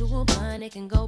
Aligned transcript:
sexual 0.00 0.24
it 0.62 0.72
can 0.72 0.88
go 0.88 0.99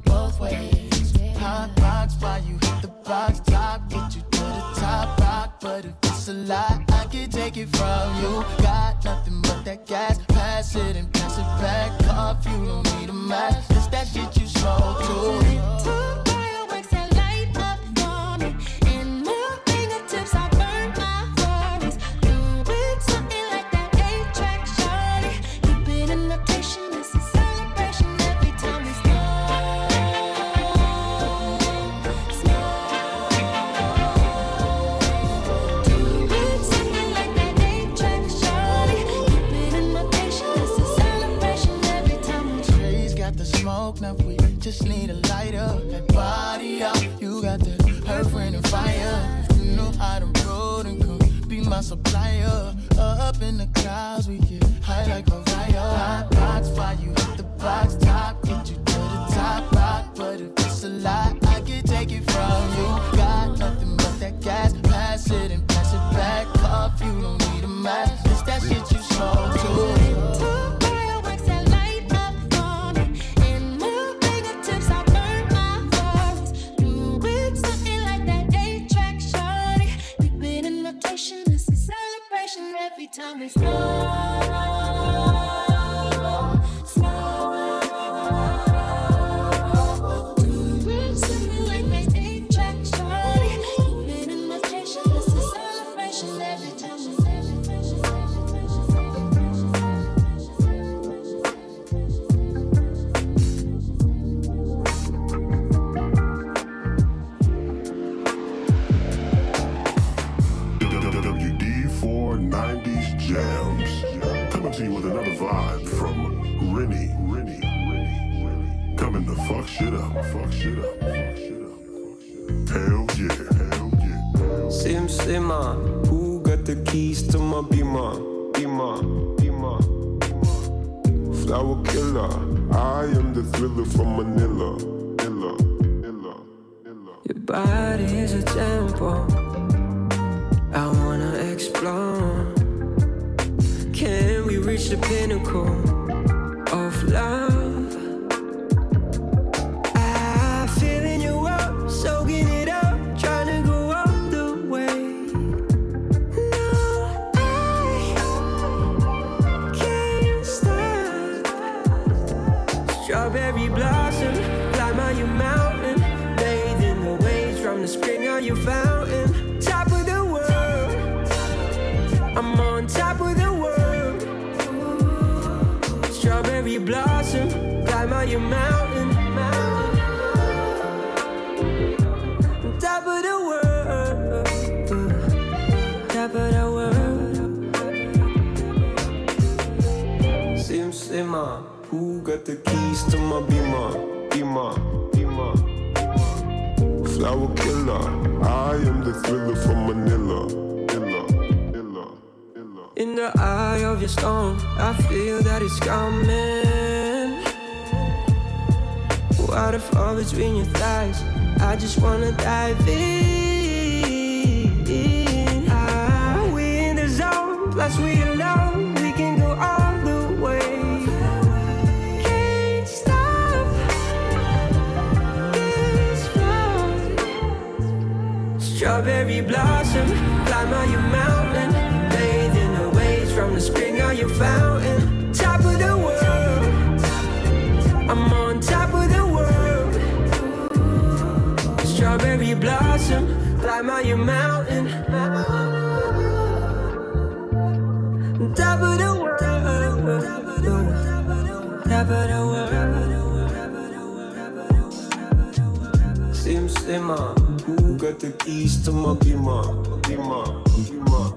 got 258.03 258.19
the 258.19 258.31
keys 258.31 258.83
to 258.83 258.91
my 258.91 259.15
demon, 259.19 260.01
demon, 260.01 260.61
demon. 260.75 261.31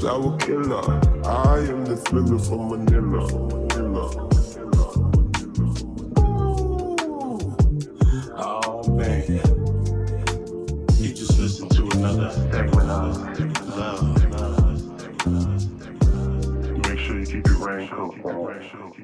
Flower 0.00 0.38
killer, 0.38 0.80
I 1.26 1.58
am 1.68 1.84
the 1.84 1.96
thriller 1.98 2.38
from 2.38 2.70
Manila. 2.70 3.28
Manila. 3.28 4.06
Oh 8.38 8.82
man, 8.88 9.22
you 10.98 11.12
just 11.12 11.38
listen 11.38 11.68
to 11.68 11.82
another 11.98 12.30
Make 16.88 16.98
sure 17.00 17.18
you 17.18 17.26
keep 17.26 17.46
your 17.46 17.58
raincoat 17.58 18.24
on. 18.24 19.02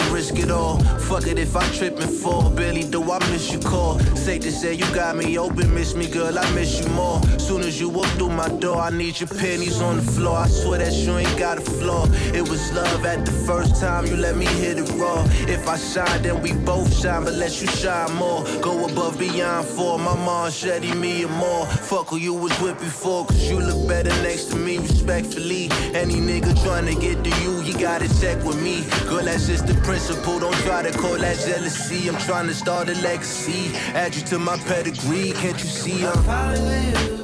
To 0.00 0.14
risk 0.14 0.38
it 0.38 0.50
all. 0.50 0.78
Fuck 1.08 1.26
it 1.26 1.38
if 1.38 1.56
I 1.56 1.66
trip 1.70 1.98
and 1.98 2.10
fall, 2.10 2.50
barely 2.50 2.84
do 2.84 3.02
I 3.10 3.18
miss 3.30 3.52
you 3.52 3.58
call. 3.58 3.98
Safe 4.16 4.42
to 4.42 4.52
say 4.52 4.74
you 4.74 4.86
got 4.94 5.16
me 5.16 5.38
open, 5.38 5.74
miss 5.74 5.94
me, 5.94 6.06
girl, 6.06 6.38
I 6.38 6.50
miss 6.54 6.80
you 6.80 6.88
more. 6.90 7.20
Soon 7.38 7.62
as 7.62 7.80
you 7.80 7.88
walk 7.88 8.06
through 8.18 8.30
my 8.30 8.48
door, 8.48 8.78
I 8.78 8.90
need 8.90 9.20
your 9.20 9.28
panties 9.28 9.80
on 9.80 9.96
the 9.96 10.02
floor. 10.02 10.36
I 10.38 10.48
swear 10.48 10.78
that 10.78 10.92
you 10.92 11.16
ain't 11.18 11.38
got 11.38 11.58
a 11.58 11.60
flaw. 11.60 12.06
It 12.34 12.48
was 12.48 12.72
love 12.72 13.04
at 13.04 13.26
the 13.26 13.32
first 13.32 13.80
time 13.80 14.06
you 14.06 14.16
let 14.16 14.36
me 14.36 14.46
hit 14.46 14.78
it 14.78 14.90
raw. 14.92 15.24
If 15.48 15.66
I 15.68 15.76
shine, 15.76 16.22
then 16.22 16.40
we 16.42 16.52
both 16.52 16.94
shine, 17.00 17.24
but 17.24 17.34
let 17.34 17.60
you 17.60 17.68
shine 17.68 18.12
more. 18.14 18.44
Go 18.60 18.86
above 18.86 19.18
beyond 19.18 19.66
for 19.66 19.98
my 19.98 20.14
mom, 20.14 20.50
Shetty, 20.50 20.94
me 20.96 21.24
and 21.24 21.32
more. 21.34 21.66
Fuck 21.66 22.08
who 22.08 22.16
you 22.16 22.34
was 22.34 22.58
with 22.60 22.78
before, 22.78 23.26
cause 23.26 23.50
you 23.50 23.58
look 23.58 23.88
better 23.88 24.10
next 24.22 24.46
to 24.50 24.56
me, 24.56 24.78
respectfully. 24.78 25.68
Any 25.94 26.16
nigga 26.16 26.52
trying 26.62 26.86
to 26.86 26.94
get 26.94 27.22
to 27.24 27.30
you, 27.42 27.60
you 27.62 27.74
gotta 27.78 28.08
check 28.20 28.42
with 28.44 28.62
me. 28.62 28.84
Girl, 29.08 29.24
that's 29.24 29.46
just 29.46 29.66
the 29.66 29.74
principle. 29.90 30.38
Don't 30.38 30.54
try 30.62 30.82
to 30.82 30.96
call 30.96 31.18
that 31.18 31.36
jealousy. 31.44 32.08
I'm 32.08 32.16
trying 32.18 32.46
to 32.46 32.54
start 32.54 32.88
a 32.88 32.94
legacy. 33.02 33.74
Add 33.92 34.14
you 34.14 34.22
to 34.32 34.38
my 34.38 34.56
pedigree. 34.58 35.32
Can't 35.32 35.58
you 35.58 35.68
see 35.68 36.06
I'm 36.06 36.22
falling 36.22 36.64
with 36.70 36.94
you, 37.02 37.14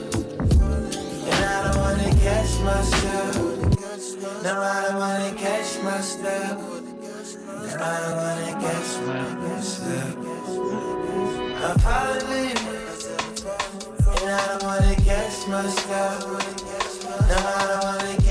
and 1.30 1.44
I 1.44 1.56
don't 1.64 1.78
wanna 1.85 2.11
catch 2.26 2.52
myself. 2.70 3.35
No, 4.42 4.52
I 4.61 4.82
don't 4.85 4.99
wanna 5.04 5.32
catch 5.44 5.70
myself. 5.85 6.58
No, 7.68 7.76
I 7.78 7.96
don't 8.02 8.16
wanna 8.25 8.52
catch 8.66 8.90
myself. 9.06 10.12
I'm 11.66 11.78
falling 11.87 12.26
with 12.30 12.58
you, 12.66 12.78
and 14.23 14.30
I 14.40 14.44
don't 14.49 14.62
wanna 14.68 14.96
catch 15.11 15.37
myself. 15.54 16.18
No, 17.30 17.37
I 17.37 17.66
don't 17.70 17.82
wanna 17.88 18.25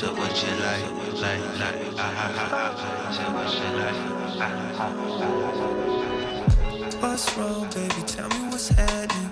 So 0.00 0.14
what 0.14 0.42
you 0.42 0.54
like, 0.64 0.82
like, 1.20 1.40
like, 1.58 1.98
ah 1.98 2.10
ha 2.16 2.26
ha 2.32 2.46
ha. 2.48 3.12
So 3.12 3.22
what 3.34 3.52
you 3.52 3.76
like, 3.76 3.94
ah. 3.94 4.19
What's 7.00 7.36
wrong, 7.36 7.68
baby? 7.74 8.02
Tell 8.06 8.26
me 8.30 8.48
what's 8.48 8.68
happening. 8.70 9.28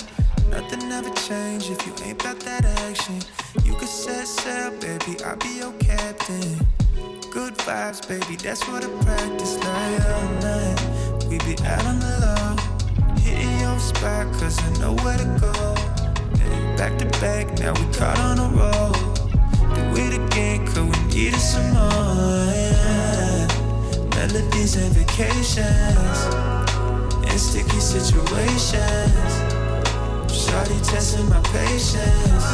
Nothing 0.51 0.93
ever 0.93 1.09
change 1.15 1.71
if 1.71 1.87
you 1.87 1.95
ain't 2.05 2.21
about 2.21 2.41
that 2.41 2.67
action. 2.85 3.19
You 3.65 3.73
can 3.73 3.89
set 3.89 4.27
sail, 4.27 4.71
baby. 4.73 5.17
I'll 5.25 5.37
be 5.37 5.49
your 5.61 5.73
captain. 5.81 6.59
Good 7.31 7.55
vibes, 7.57 8.07
baby. 8.07 8.37
That's 8.37 8.69
what 8.69 8.85
I 8.85 8.89
practice 9.03 9.57
night 9.57 10.05
all 10.13 10.29
night. 10.43 11.27
We 11.31 11.39
be 11.39 11.57
out 11.65 11.87
on 11.87 12.01
the 12.01 12.13
low, 12.21 12.57
hitting 13.23 13.61
your 13.61 13.79
spot, 13.79 14.31
cause 14.35 14.59
I 14.63 14.79
know 14.79 14.93
where 14.97 15.17
to 15.17 15.25
go. 15.41 15.75
Back 16.77 16.99
to 16.99 17.07
back, 17.19 17.59
now 17.59 17.73
we 17.73 17.87
caught 17.95 18.19
on 18.19 18.39
a 18.41 18.49
roll. 18.51 18.93
Do 19.75 20.03
it 20.03 20.13
again, 20.21 20.67
cause 20.67 20.81
we 20.81 20.99
needed 21.07 21.41
some 21.41 21.73
more. 21.73 22.78
Melodies 24.19 24.75
and 24.75 24.93
vacations 24.97 26.19
in 27.23 27.39
sticky 27.39 27.79
situations. 27.79 29.33
Shawty 30.27 30.77
testing 30.91 31.29
my 31.29 31.41
patience, 31.55 32.47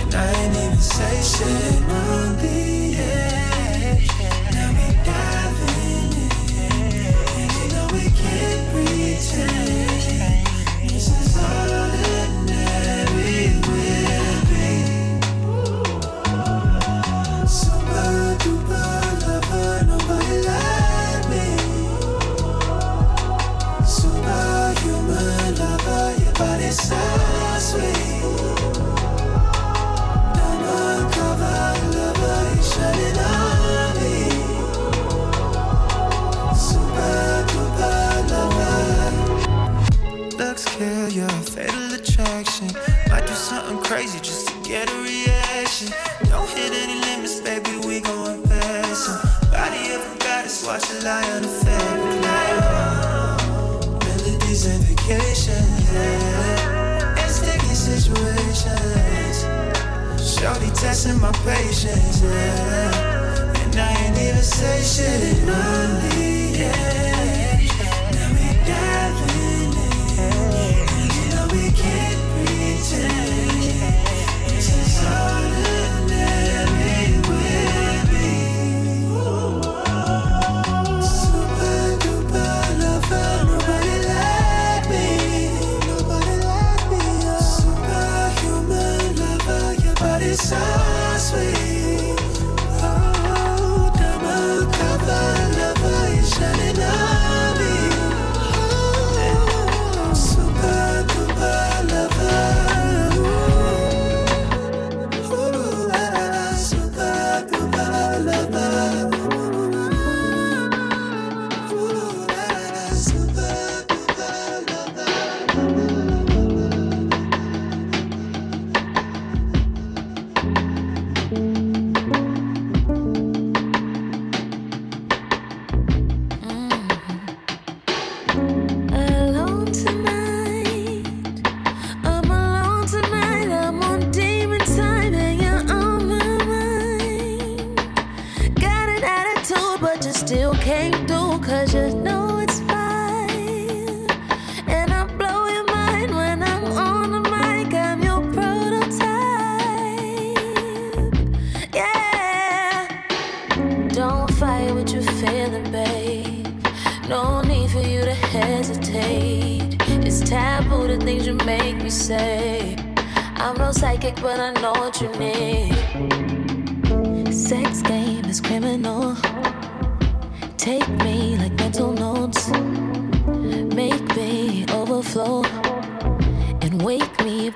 and 0.00 0.14
I 0.14 0.30
ain't 0.44 0.56
even 0.56 0.78
say 0.78 1.20
shit 1.20 1.82
on 1.90 2.36
the 2.36 2.94
edge. 2.94 4.08
Now 4.54 4.70
we 4.70 4.86
diving 5.02 6.14
in, 6.22 6.78
and 7.40 7.50
you 7.58 7.66
know 7.72 7.86
we 7.92 8.04
can't 8.14 8.62
pretend. 8.70 10.46
This 10.88 11.06
is 11.10 11.36
ordinary 11.36 12.05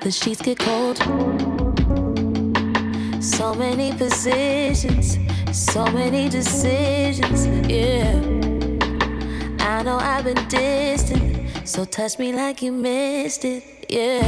the 0.01 0.09
sheets 0.09 0.41
get 0.41 0.57
cold. 0.57 0.97
So 3.23 3.53
many 3.53 3.93
positions, 3.93 5.19
so 5.51 5.85
many 5.91 6.27
decisions, 6.27 7.45
yeah. 7.69 8.19
I 9.59 9.83
know 9.83 9.97
I've 9.97 10.23
been 10.23 10.47
distant, 10.47 11.67
so 11.67 11.85
touch 11.85 12.17
me 12.17 12.33
like 12.33 12.63
you 12.63 12.71
missed 12.71 13.45
it, 13.45 13.85
yeah. 13.89 14.21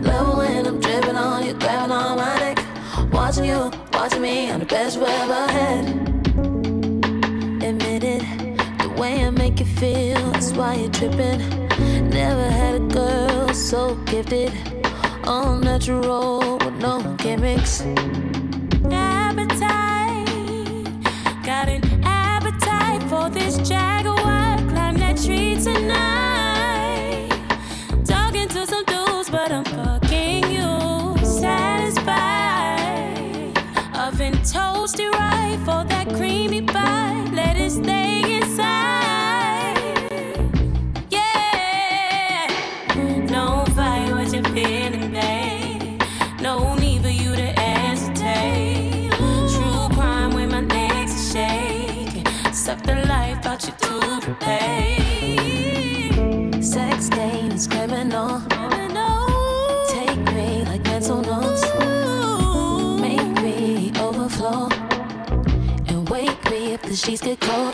Love 0.00 0.36
when 0.36 0.66
I'm 0.66 0.80
dripping 0.80 1.16
on 1.16 1.46
you, 1.46 1.54
grabbing 1.54 1.92
on 1.92 2.18
my 2.18 2.38
neck, 2.38 2.58
watching 3.10 3.46
you, 3.46 3.70
watching 3.94 4.20
me. 4.20 4.50
I'm 4.50 4.60
the 4.60 4.66
best 4.66 4.96
you 4.96 5.06
ever 5.06 5.50
had. 5.50 6.05
feel, 9.76 10.30
that's 10.32 10.52
why 10.52 10.74
you're 10.74 10.90
tripping. 10.90 11.38
Never 12.08 12.48
had 12.50 12.76
a 12.76 12.80
girl 12.80 13.52
so 13.52 13.94
gifted, 14.06 14.52
all 15.24 15.56
natural 15.56 16.58
with 16.58 16.74
no 16.80 17.02
gimmicks. 17.18 17.82
Appetite, 18.90 20.24
got 21.44 21.68
an 21.68 21.82
appetite 22.04 23.02
for 23.10 23.28
this 23.28 23.56
jaguar. 23.68 24.56
Climb 24.70 24.96
that 24.96 25.18
tree 25.22 25.56
tonight. 25.62 27.28
Talking 28.04 28.48
to 28.48 28.66
some 28.66 28.84
dudes, 28.84 29.28
but 29.28 29.52
I'm 29.52 29.64
fucking 29.64 30.50
you. 30.50 31.16
Satisfied, 31.24 32.08
oven 33.94 34.32
toasted 34.42 35.12
right 35.12 35.58
for 35.66 35.84
that 35.84 36.08
creamy 36.16 36.62
bite. 36.62 37.30
Let 37.34 37.56
it 37.58 37.70
stay. 37.70 38.05
she's 67.06 67.20
good 67.20 67.38
cold. 67.38 67.65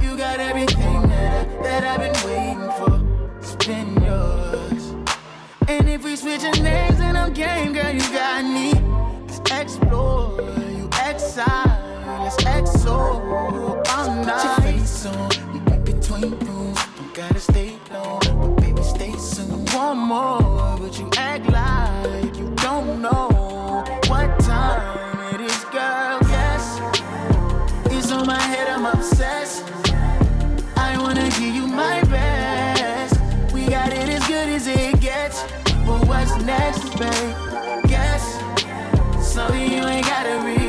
You 0.00 0.16
got 0.16 0.38
everything 0.38 1.02
that, 1.08 1.48
I, 1.48 1.62
that 1.62 1.84
I've 1.84 2.00
been 2.00 2.18
waiting 2.24 2.70
for. 2.78 2.92
It's 3.38 3.56
been 3.66 4.00
yours. 4.04 4.94
And 5.66 5.88
if 5.88 6.04
we 6.04 6.14
switching 6.14 6.62
names, 6.62 6.98
then 6.98 7.16
I'm 7.16 7.32
game, 7.32 7.72
girl. 7.72 7.90
You 7.90 8.00
got 8.12 8.44
me. 8.44 8.72
Let's 9.26 9.40
explore. 9.50 10.40
You 10.78 10.88
exile. 10.92 11.80
Let's 12.22 12.36
exo. 12.44 13.82
I'm 13.88 14.24
not. 14.24 14.56
Put 14.56 14.64
your 14.64 14.74
face 14.74 15.06
on. 15.06 15.28
We 15.52 15.58
get 15.68 15.84
between 15.84 16.30
rooms. 16.38 16.78
Don't 16.96 17.14
gotta 17.14 17.40
stay 17.40 17.78
long. 17.92 18.20
But 18.20 18.62
baby, 18.62 18.82
stay 18.82 19.12
soon. 19.16 19.66
One 19.74 19.98
more, 19.98 20.78
but 20.78 20.96
you 20.98 21.10
act 21.16 21.48
like 21.50 22.36
you 22.36 22.54
don't 22.56 23.02
know. 23.02 23.29
next 36.50 36.90
to 36.90 36.98
babe. 36.98 37.36
Guess, 37.86 38.24
so 39.32 39.42
you 39.54 39.84
ain't 39.86 40.06
gotta 40.06 40.44
read. 40.44 40.59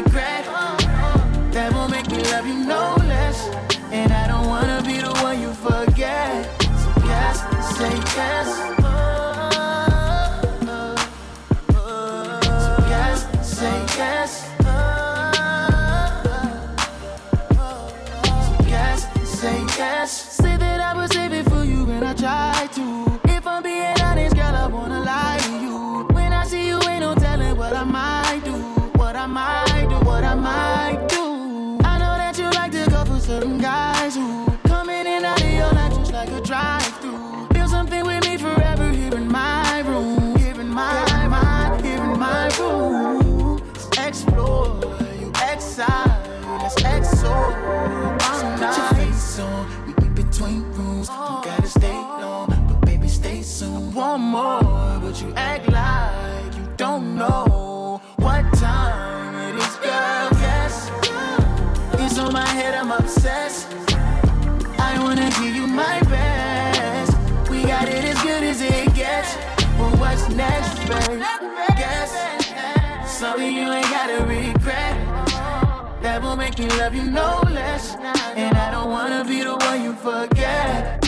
make 76.36 76.58
me 76.58 76.68
love 76.78 76.96
you 76.96 77.04
no 77.04 77.42
less. 77.46 77.96
And 78.36 78.58
I 78.58 78.72
don't 78.72 78.90
wanna 78.90 79.24
be 79.26 79.44
the 79.44 79.56
one 79.56 79.84
you 79.84 79.94
forget. 79.94 81.01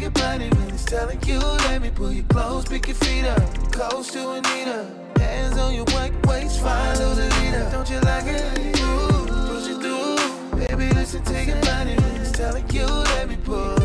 Your 0.00 0.10
body, 0.10 0.48
when 0.50 0.68
it's 0.68 0.84
telling 0.84 1.20
you, 1.24 1.38
let 1.38 1.80
me 1.80 1.90
pull 1.90 2.12
you 2.12 2.22
close, 2.24 2.64
pick 2.66 2.86
your 2.86 2.94
feet 2.96 3.24
up, 3.24 3.72
close 3.72 4.12
to 4.12 4.32
Anita. 4.32 4.86
Hands 5.18 5.58
on 5.58 5.74
your 5.74 5.84
white 5.86 6.12
waist, 6.26 6.60
follow 6.60 7.14
the 7.14 7.28
leader. 7.40 7.68
Don't 7.72 7.90
you 7.90 7.98
like 8.00 8.26
it? 8.26 8.78
Ooh, 8.80 9.26
push 9.48 9.68
it 9.68 9.80
through. 9.80 10.58
Baby, 10.58 10.94
listen, 10.94 11.24
take 11.24 11.48
your 11.48 11.60
body, 11.62 11.94
when 11.96 12.16
it's 12.20 12.30
telling 12.30 12.68
you, 12.70 12.86
let 12.86 13.28
me 13.28 13.36
pull. 13.42 13.75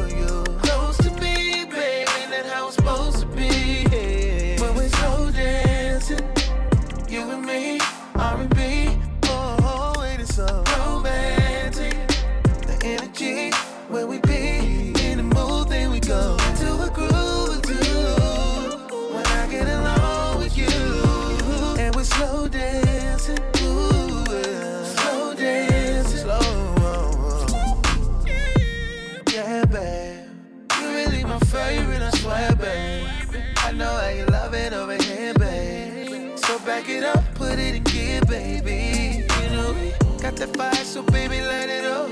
the 40.47 40.83
so 40.83 41.03
baby, 41.03 41.39
light 41.39 41.69
it 41.69 41.85
up. 41.85 42.07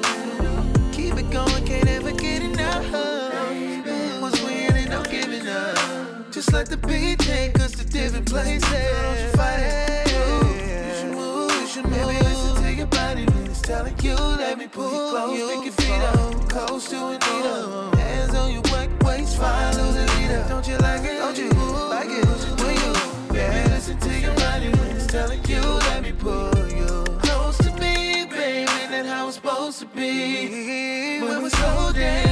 Keep 0.94 1.18
it 1.18 1.32
going, 1.32 1.65
can't 1.65 1.89
ever 1.89 2.12
get 2.12 2.44
enough. 2.44 2.86
Once 4.22 4.39
we 4.44 4.68
in 4.68 4.76
it, 4.76 4.89
no 4.89 5.02
giving 5.02 5.48
up. 5.48 6.32
Just 6.32 6.54
like 6.54 6.68
the 6.68 6.78
beat 6.78 7.18
take 7.18 7.60
us 7.60 7.72
to 7.72 7.86
different 7.86 8.30
places. 8.30 8.63
Girl, 8.70 9.02
don't 9.02 9.20
you 9.20 9.30
fight 9.30 9.60
it. 9.60 10.08
Should 11.00 11.12
move, 11.12 11.52
you 11.60 11.68
should 11.68 11.86
move. 11.86 12.08
Baby, 12.08 12.20
listen 12.24 12.63
to 12.63 12.74
your 12.74 12.86
body 12.86 13.26
when 13.26 13.48
it's 13.48 13.62
telling 13.62 13.98
you, 14.04 14.13
let 14.13 14.60
me 14.60 14.68
pull 14.68 14.92
you 14.92 15.10
close, 15.10 15.39
you 15.39 15.48
pick 15.50 15.63
your 15.63 15.74
feet 15.74 16.04
up, 16.13 16.50
close 16.50 16.89
to 16.89 16.98
an 17.08 17.13
needle. 17.13 17.96
Hands 17.98 18.36
on 18.36 18.54
your 18.54 18.62
work, 18.72 18.89
waist, 19.02 19.38
fine, 19.38 19.76
lose 19.76 19.96
a 19.96 20.06
leader. 20.18 20.46
Don't 20.48 20.68
you 20.68 20.78
like 20.78 21.02
it? 21.04 21.18
Don't 21.18 21.38
you 21.38 21.50
like 21.89 22.10
it? 22.10 22.26
When 22.62 22.76
you, 22.78 22.94
baby, 23.34 23.70
listen 23.70 23.98
to 23.98 24.20
your 24.20 24.36
body 24.36 24.70
when 24.70 24.96
it's 24.96 25.08
telling 25.08 25.44
you. 25.46 25.79
be 30.00 31.20
when 31.22 31.44
we're 31.44 31.50
so 31.50 31.92
damn. 31.94 32.29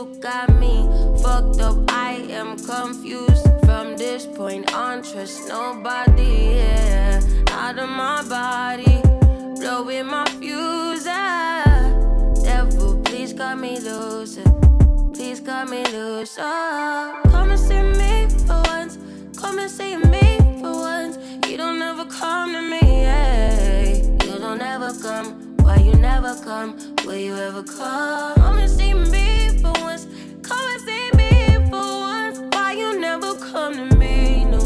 You 0.00 0.14
got 0.20 0.48
me 0.58 0.88
fucked 1.22 1.60
up. 1.60 1.76
I 1.90 2.12
am 2.30 2.56
confused 2.58 3.46
from 3.64 3.96
this 3.96 4.26
point 4.26 4.72
on. 4.72 5.02
Trust 5.02 5.48
nobody, 5.48 6.56
yeah. 6.56 7.20
Out 7.50 7.78
of 7.78 7.88
my 7.88 8.22
body, 8.28 9.02
blowing 9.60 10.06
my 10.06 10.24
fuse. 10.38 11.04
Devil, 12.44 13.00
please 13.04 13.32
cut 13.32 13.58
me 13.58 13.78
loose. 13.80 14.38
Please 15.12 15.40
cut 15.40 15.68
me 15.68 15.84
loose. 15.86 16.36
Oh. 16.38 17.20
Come 17.30 17.50
and 17.50 17.60
see 17.60 17.82
me 17.82 18.28
for 18.46 18.62
once. 18.66 18.98
Come 19.36 19.58
and 19.58 19.70
see 19.70 19.96
me 19.96 20.38
for 20.60 20.72
once. 20.72 21.18
You 21.46 21.56
don't 21.58 21.82
ever 21.82 22.06
come 22.06 22.52
to 22.52 22.62
me, 22.62 22.80
hey. 22.80 24.02
You 24.24 24.38
don't 24.38 24.62
ever 24.62 24.94
come. 25.02 25.56
Why 25.58 25.76
you 25.76 25.94
never 25.94 26.34
come? 26.42 26.78
Will 27.04 27.16
you 27.16 27.36
ever 27.36 27.62
come? 27.62 28.34
Come 28.36 28.58
and 28.58 28.70
see 28.70 28.94
me 28.94 29.39
come 33.50 33.74
to 33.74 33.96
me? 33.96 34.44
No, 34.44 34.60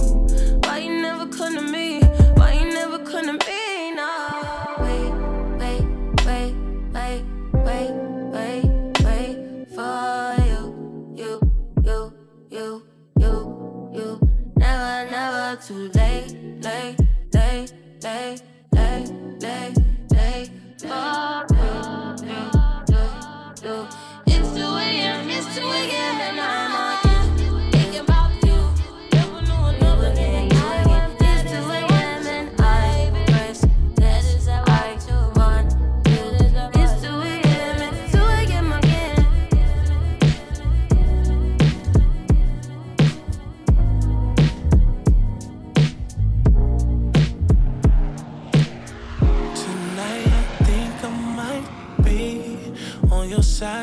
why 0.64 0.78
you 0.78 1.00
never 1.00 1.26
come 1.26 1.54
to 1.54 1.62
me? 1.62 2.00
Why 2.36 2.52
you 2.52 2.66
never 2.70 2.98
come 2.98 3.24
to 3.26 3.32
me? 3.32 3.94
No, 3.94 4.10
wait, 4.84 5.12
wait, 5.60 5.84
wait, 6.26 6.54
wait, 6.92 7.24
wait, 7.64 7.92
wait, 8.34 8.64
wait 9.04 9.36
for 9.74 10.36
you, 10.50 10.60
you, 11.16 11.40
you, 11.82 12.12
you, 12.50 12.82
you, 13.18 13.90
you. 13.94 14.20
Never, 14.56 15.10
never 15.10 15.60
too 15.66 15.90
late, 15.94 16.36
late, 16.60 16.98
late, 17.32 17.72
late, 18.02 18.42
late, 18.72 19.12
late, 19.40 19.78
late 20.12 20.50
for 20.78 21.46
you, 21.56 21.72
you, 22.28 22.44
you, 22.92 23.04
you. 23.62 23.88
It's 24.26 24.48
2 24.52 24.60
a.m., 24.60 25.30
it's 25.30 25.56
2 25.56 25.62
a.m. 25.62 25.93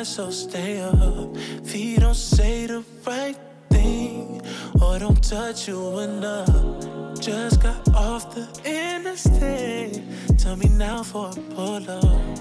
side, 0.06 0.08
so 0.08 0.32
stay 0.32 0.82
up. 0.82 1.36
If 1.36 1.70
Feet 1.70 2.00
don't 2.00 2.16
say 2.16 2.68
the 2.68 2.84
right 3.06 3.38
thing 3.70 4.42
or 4.82 5.00
don't 5.00 5.22
touch 5.24 5.68
you 5.68 6.00
enough. 6.00 7.20
Just 7.20 7.62
got 7.62 7.94
off 7.94 8.34
the 8.34 8.48
interstate. 8.66 10.02
Tell 10.38 10.56
me 10.56 10.70
now 10.70 11.04
for 11.04 11.30
a 11.30 11.34
pull 11.56 11.90
up. 11.90 12.38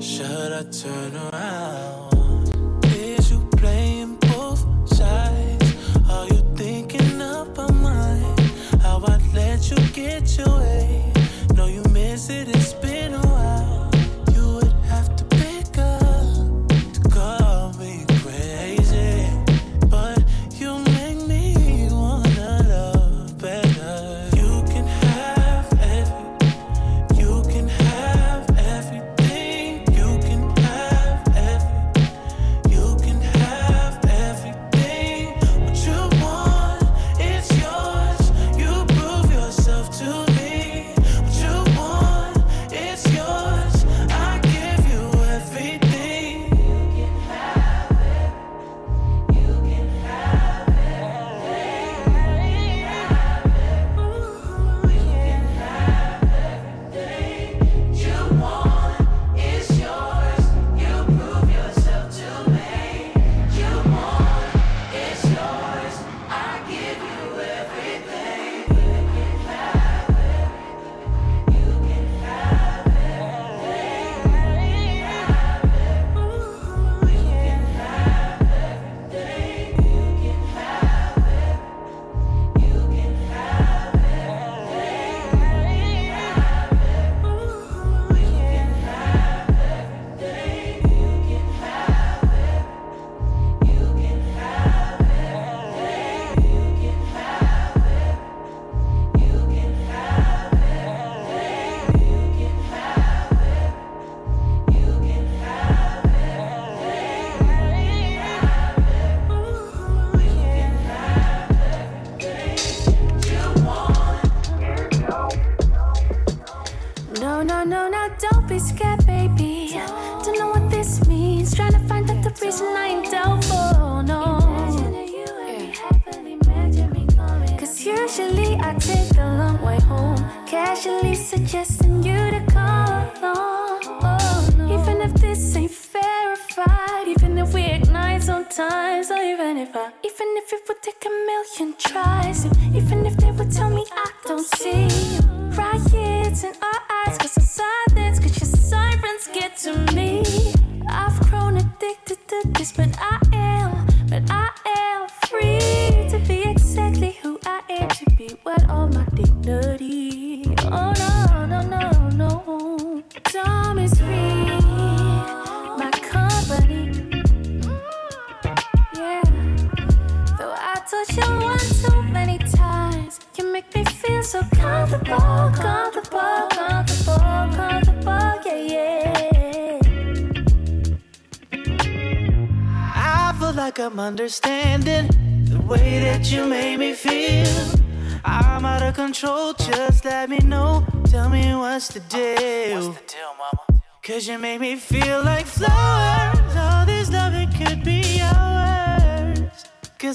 Should 0.00 0.52
I 0.52 0.62
turn 0.70 1.12
around? 1.16 2.84
Is 2.84 3.30
you 3.30 3.46
playing 3.56 4.16
both 4.16 4.62
sides? 4.88 5.74
Are 6.08 6.26
you 6.26 6.40
thinking 6.54 7.16
about 7.16 7.74
mine? 7.74 8.36
How 8.80 9.02
I 9.04 9.18
let 9.34 9.70
you 9.70 9.76
get 9.92 10.36
your 10.38 10.58
way? 10.58 11.12
Know 11.54 11.66
you 11.66 11.82
miss 11.90 12.30
it, 12.30 12.48
it's 12.48 12.72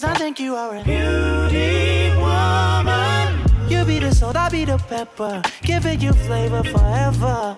Cause 0.02 0.16
I 0.16 0.18
think 0.18 0.40
you 0.40 0.56
are 0.56 0.78
a 0.78 0.84
beauty 0.84 2.10
woman. 2.18 3.70
You 3.70 3.86
be 3.86 4.00
the 4.00 4.12
salt, 4.12 4.36
I 4.36 4.50
be 4.50 4.66
the 4.66 4.80
pepper. 4.80 5.44
Giving 5.62 6.02
you 6.02 6.12
flavor 6.12 6.64
forever. 6.64 7.56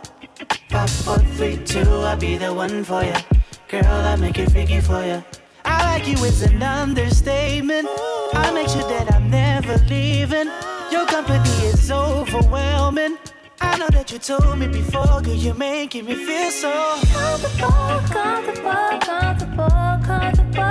Five, 0.70 0.90
four, 0.90 1.20
three, 1.38 1.56
two, 1.64 1.80
I'll 1.80 2.18
be 2.18 2.36
the 2.36 2.54
one 2.54 2.84
for 2.84 3.02
ya. 3.02 3.22
Girl, 3.70 3.86
I 3.86 4.18
make 4.18 4.38
it 4.40 4.52
freaky 4.52 4.82
for 4.82 5.02
ya. 5.06 5.22
I 5.64 5.86
like 5.86 6.06
you 6.06 6.22
is 6.26 6.42
an 6.42 6.62
understatement. 6.62 7.88
I 8.34 8.52
make 8.54 8.68
sure 8.68 8.90
that 8.90 9.14
I'm 9.14 9.30
never 9.30 9.78
leaving. 9.88 10.52
Your 10.92 11.06
company 11.06 11.50
is 11.72 11.90
overwhelming. 11.90 13.20
I 13.62 13.78
know 13.78 13.88
that 13.92 14.12
you 14.12 14.20
told 14.20 14.60
me 14.60 14.68
before, 14.68 15.22
girl, 15.22 15.34
you're 15.34 15.56
making 15.56 16.04
me 16.08 16.16
feel 16.16 16.52
so 16.52 16.74
Comfortable, 17.14 18.02
comfortable, 18.12 19.00
comfortable, 19.00 20.06
comfortable. 20.06 20.63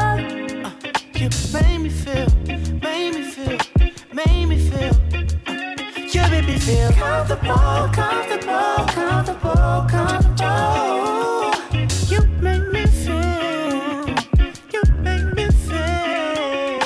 You 1.22 1.28
made 1.52 1.78
me 1.78 1.88
feel, 1.88 2.26
made 2.82 3.14
me 3.14 3.22
feel, 3.22 3.56
made 4.12 4.46
me 4.46 4.58
feel. 4.58 4.92
You 6.12 6.20
made 6.32 6.46
me 6.48 6.58
feel 6.58 6.90
Comfortable, 6.90 7.88
comfortable, 7.92 8.86
comfortable, 8.88 9.86
comfortable. 9.88 11.52
You 12.10 12.26
make 12.40 12.66
me 12.72 12.86
feel, 12.86 14.08
you 14.72 14.82
make 14.98 15.32
me 15.36 15.46
feel. 15.46 16.80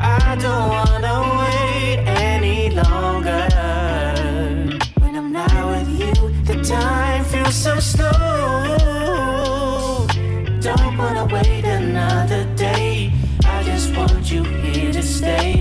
Uh, 0.00 0.18
I 0.30 0.36
don't 0.40 0.68
wanna 0.70 1.16
wait 1.40 1.98
any 2.06 2.70
longer. 2.70 3.48
When 5.00 5.14
I'm 5.14 5.30
not 5.30 5.52
with 5.72 5.90
you, 5.90 6.14
the 6.44 6.64
time 6.64 7.22
feels 7.24 7.54
so 7.54 7.78
slow. 7.80 8.17
You 14.30 14.42
here 14.42 14.92
to 14.92 15.02
stay, 15.02 15.57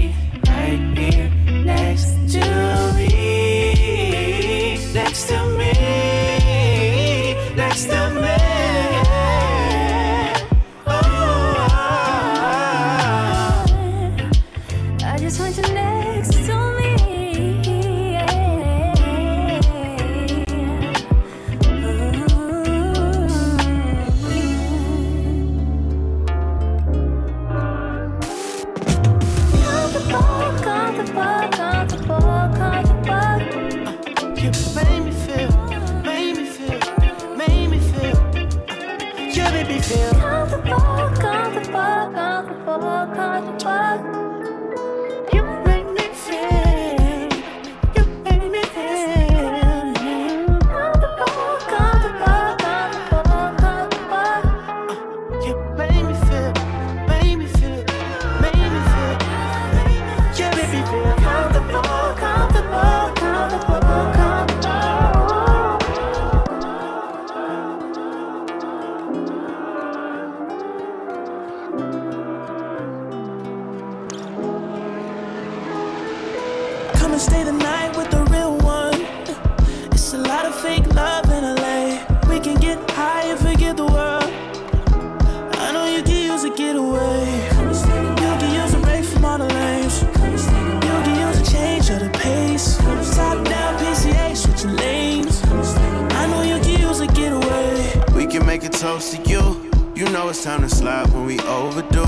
know 100.28 100.32
it's 100.32 100.44
time 100.44 100.62
to 100.62 100.68
slide 100.68 101.08
when 101.14 101.26
we 101.26 101.40
overdo. 101.42 102.04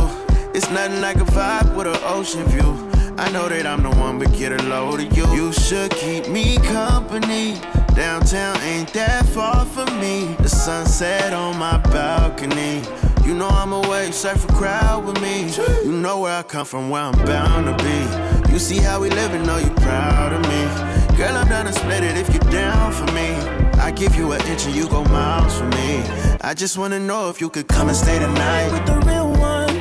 It's 0.53 0.69
nothing 0.71 0.99
like 0.99 1.15
a 1.15 1.27
vibe 1.37 1.73
with 1.73 1.87
an 1.87 1.97
ocean 2.03 2.43
view. 2.47 2.91
I 3.17 3.31
know 3.31 3.47
that 3.47 3.65
I'm 3.65 3.81
the 3.81 3.91
one, 3.91 4.19
but 4.19 4.33
get 4.33 4.51
a 4.51 4.61
load 4.63 4.99
of 4.99 5.17
you. 5.17 5.25
You 5.33 5.53
should 5.53 5.91
keep 5.91 6.27
me 6.27 6.57
company. 6.57 7.53
Downtown 7.95 8.57
ain't 8.61 8.91
that 8.91 9.25
far 9.27 9.65
from 9.65 9.87
me. 10.01 10.35
The 10.39 10.49
sunset 10.49 11.31
on 11.31 11.57
my 11.57 11.77
balcony. 11.93 12.81
You 13.25 13.35
know 13.35 13.47
I'm 13.47 13.71
a 13.71 13.81
wave 13.87 14.13
surfer 14.13 14.51
crowd 14.53 15.05
with 15.05 15.21
me. 15.21 15.49
You 15.85 15.93
know 15.93 16.19
where 16.19 16.39
I 16.39 16.43
come 16.43 16.65
from, 16.65 16.89
where 16.89 17.03
I'm 17.03 17.25
bound 17.25 17.67
to 17.67 17.75
be. 17.85 18.51
You 18.51 18.59
see 18.59 18.79
how 18.79 18.99
we 18.99 19.09
living, 19.11 19.43
know 19.43 19.59
you 19.59 19.69
proud 19.75 20.33
of 20.33 20.41
me. 20.41 21.15
Girl, 21.15 21.37
I'm 21.37 21.47
down 21.47 21.67
to 21.67 21.73
split 21.73 22.03
it 22.03 22.17
if 22.17 22.27
you're 22.33 22.51
down 22.51 22.91
for 22.91 23.09
me. 23.13 23.58
I 23.89 23.91
give 23.91 24.15
you 24.15 24.33
an 24.33 24.41
inch 24.45 24.67
and 24.67 24.75
you 24.75 24.87
go 24.87 25.03
miles 25.05 25.57
for 25.57 25.65
me. 25.65 26.03
I 26.41 26.53
just 26.53 26.77
wanna 26.77 26.99
know 26.99 27.27
if 27.31 27.41
you 27.41 27.49
could 27.49 27.67
come 27.67 27.87
and 27.87 27.97
stay 27.97 28.19
tonight. 28.19 28.71
with 28.71 28.85
the 28.85 28.99
real 29.09 29.31
one. 29.31 29.75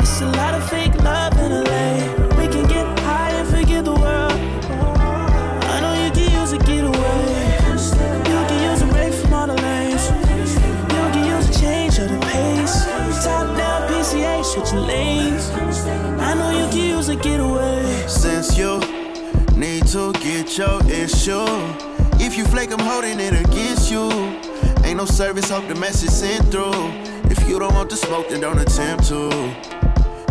It's 0.00 0.20
a 0.22 0.26
lot 0.26 0.54
of 0.54 0.68
fake 0.68 0.92
love 1.04 1.32
in 1.38 1.52
LA. 1.52 1.92
We 2.36 2.48
can 2.48 2.66
get 2.66 2.84
high 2.98 3.30
and 3.30 3.48
forget 3.48 3.84
the 3.84 3.94
world. 3.94 4.32
I 5.72 5.76
know 5.82 5.94
you 6.02 6.10
can 6.10 6.32
use 6.40 6.50
a 6.50 6.58
getaway. 6.58 7.22
You 8.32 8.40
can 8.50 8.60
use 8.70 8.82
a 8.82 8.86
break 8.86 9.14
from 9.14 9.34
all 9.34 9.46
the 9.46 9.54
lanes. 9.54 10.04
You 10.94 11.04
can 11.14 11.24
use 11.24 11.48
a 11.48 11.60
change 11.60 11.98
of 12.00 12.08
the 12.10 12.18
pace. 12.26 12.74
Top 13.24 13.56
down 13.56 13.88
PCH, 13.88 14.44
switching 14.46 14.80
lanes. 14.80 15.48
I 16.18 16.34
know 16.34 16.50
you 16.50 16.66
can 16.72 16.96
use 16.96 17.08
a 17.08 17.14
getaway. 17.14 18.08
Since 18.08 18.58
you 18.58 18.80
need 19.54 19.86
to 19.94 20.12
get 20.14 20.58
your 20.58 20.82
issue. 20.90 21.91
If 22.32 22.38
you 22.38 22.46
flake, 22.46 22.72
I'm 22.72 22.78
holding 22.78 23.20
it 23.20 23.34
against 23.44 23.90
you. 23.90 24.10
Ain't 24.84 24.96
no 24.96 25.04
service, 25.04 25.50
hope 25.50 25.68
the 25.68 25.74
message 25.74 26.08
sent 26.08 26.50
through. 26.50 26.72
If 27.30 27.46
you 27.46 27.58
don't 27.58 27.74
want 27.74 27.90
the 27.90 27.96
smoke, 27.96 28.30
then 28.30 28.40
don't 28.40 28.58
attempt 28.58 29.04
to. 29.08 29.28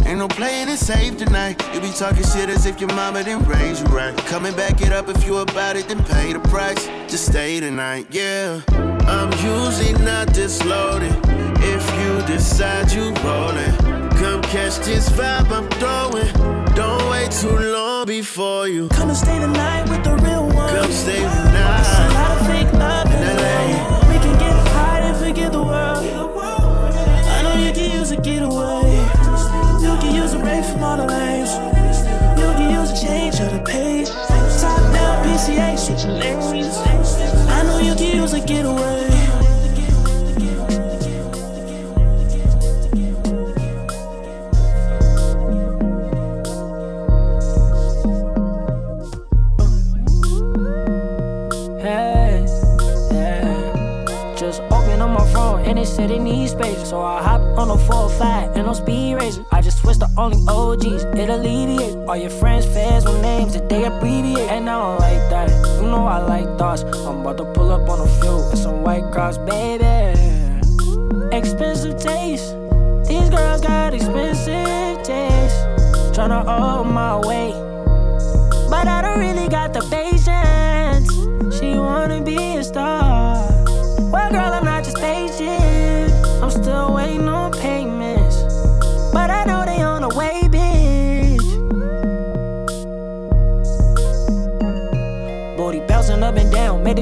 Ain't 0.07 0.17
no 0.17 0.27
playing 0.27 0.69
it 0.69 0.77
safe 0.77 1.15
tonight. 1.17 1.63
You 1.75 1.79
be 1.79 1.91
talking 1.91 2.23
shit 2.23 2.49
as 2.49 2.65
if 2.65 2.79
your 2.81 2.91
mama 2.95 3.23
didn't 3.23 3.47
raise 3.47 3.81
you 3.81 3.85
right. 3.89 4.17
Coming 4.25 4.55
back 4.55 4.81
it 4.81 4.91
up 4.91 5.09
if 5.09 5.23
you 5.27 5.37
about 5.37 5.75
it, 5.75 5.89
then 5.89 6.03
pay 6.05 6.33
the 6.33 6.39
price. 6.39 6.87
Just 7.07 7.27
stay 7.27 7.59
tonight, 7.59 8.07
yeah. 8.09 8.61
I'm 9.05 9.31
usually 9.33 9.93
not 10.03 10.33
this 10.33 10.65
loaded. 10.65 11.13
If 11.59 11.85
you 11.99 12.25
decide 12.25 12.91
you 12.91 13.13
rollin', 13.21 14.09
come 14.17 14.41
catch 14.41 14.77
this 14.77 15.07
vibe 15.09 15.51
I'm 15.51 15.69
throwing. 15.77 16.50
Too 17.39 17.47
long 17.47 18.05
before 18.05 18.67
you 18.67 18.89
come 18.89 19.07
and 19.07 19.17
stay 19.17 19.39
the 19.39 19.47
night 19.47 19.89
with 19.89 20.03
the 20.03 20.15
real 20.17 20.47
one. 20.49 20.69
Come 20.69 20.91
stay 20.91 21.21
the 21.21 21.51
night. 21.51 21.79
It's 21.79 21.97
a 21.97 22.13
lot 22.13 22.31
of 22.37 22.45
fake 22.45 22.73
love 22.73 23.07
in 23.07 23.19
LA. 23.21 24.09
We 24.09 24.19
can 24.19 24.37
get 24.37 24.53
high 24.67 24.99
and 24.99 25.17
forget 25.17 25.51
the 25.53 25.63
world. 25.63 26.03
I 26.05 27.41
know 27.41 27.55
you 27.55 27.71
can 27.73 27.97
use 27.99 28.11
a 28.11 28.17
getaway. 28.17 28.83
You 29.81 29.97
can 30.01 30.13
use 30.13 30.33
a 30.33 30.39
break 30.39 30.65
from 30.65 30.83
all 30.83 30.97
the 30.97 31.07
lanes. 31.07 31.53
You 32.37 32.51
can 32.57 32.69
use 32.69 32.91
a 32.91 33.01
change 33.01 33.39
of 33.39 33.51
the 33.53 33.63
page. 33.63 34.09
Top 34.09 34.93
down 34.93 35.25
PCH, 35.25 35.79
switching 35.79 36.19
lanes. 36.19 36.77
I 37.49 37.63
know 37.63 37.79
you 37.79 37.95
can 37.95 38.17
use 38.17 38.33
a 38.33 38.41
getaway. 38.45 39.00
Said 55.83 56.11
they 56.11 56.19
need 56.19 56.47
space. 56.47 56.89
So 56.89 57.01
I 57.01 57.23
hop 57.23 57.41
on 57.57 57.71
a 57.71 57.77
405 57.77 58.55
and 58.55 58.67
I'm 58.67 58.75
speed 58.75 59.15
racing. 59.15 59.45
I 59.51 59.61
just 59.61 59.79
switched 59.79 59.99
the 59.99 60.09
only 60.15 60.37
OGs, 60.47 61.03
it 61.19 61.29
alleviates 61.29 61.95
All 62.07 62.15
your 62.15 62.29
friends, 62.29 62.65
fans 62.67 63.03
with 63.05 63.19
names 63.21 63.53
that 63.53 63.67
they 63.67 63.83
abbreviate. 63.83 64.49
And 64.51 64.69
I 64.69 64.73
don't 64.73 64.99
like 64.99 65.29
that. 65.31 65.49
You 65.81 65.87
know 65.87 66.05
I 66.05 66.19
like 66.19 66.45
thoughts. 66.59 66.83
I'm 66.83 67.21
about 67.21 67.37
to 67.39 67.45
pull 67.53 67.71
up 67.71 67.89
on 67.89 67.99
a 67.99 68.21
few 68.21 68.37
and 68.49 68.57
some 68.57 68.83
white 68.83 69.11
crocs, 69.11 69.39
baby. 69.39 69.83
Expensive 71.35 71.97
taste. 71.97 72.55
These 73.07 73.29
girls 73.29 73.61
got 73.61 73.95
expensive 73.95 75.01
taste. 75.03 75.57
Tryna 76.13 76.45
hold 76.45 76.87
my 76.87 77.17
weight. 77.17 77.55
But 78.69 78.87
I 78.87 79.01
don't 79.01 79.19
really 79.19 79.49
got 79.49 79.73
the 79.73 79.81
patience. 79.89 81.09
She 81.57 81.73
wanna 81.73 82.21
be 82.21 82.57
a 82.57 82.63
star. 82.63 82.90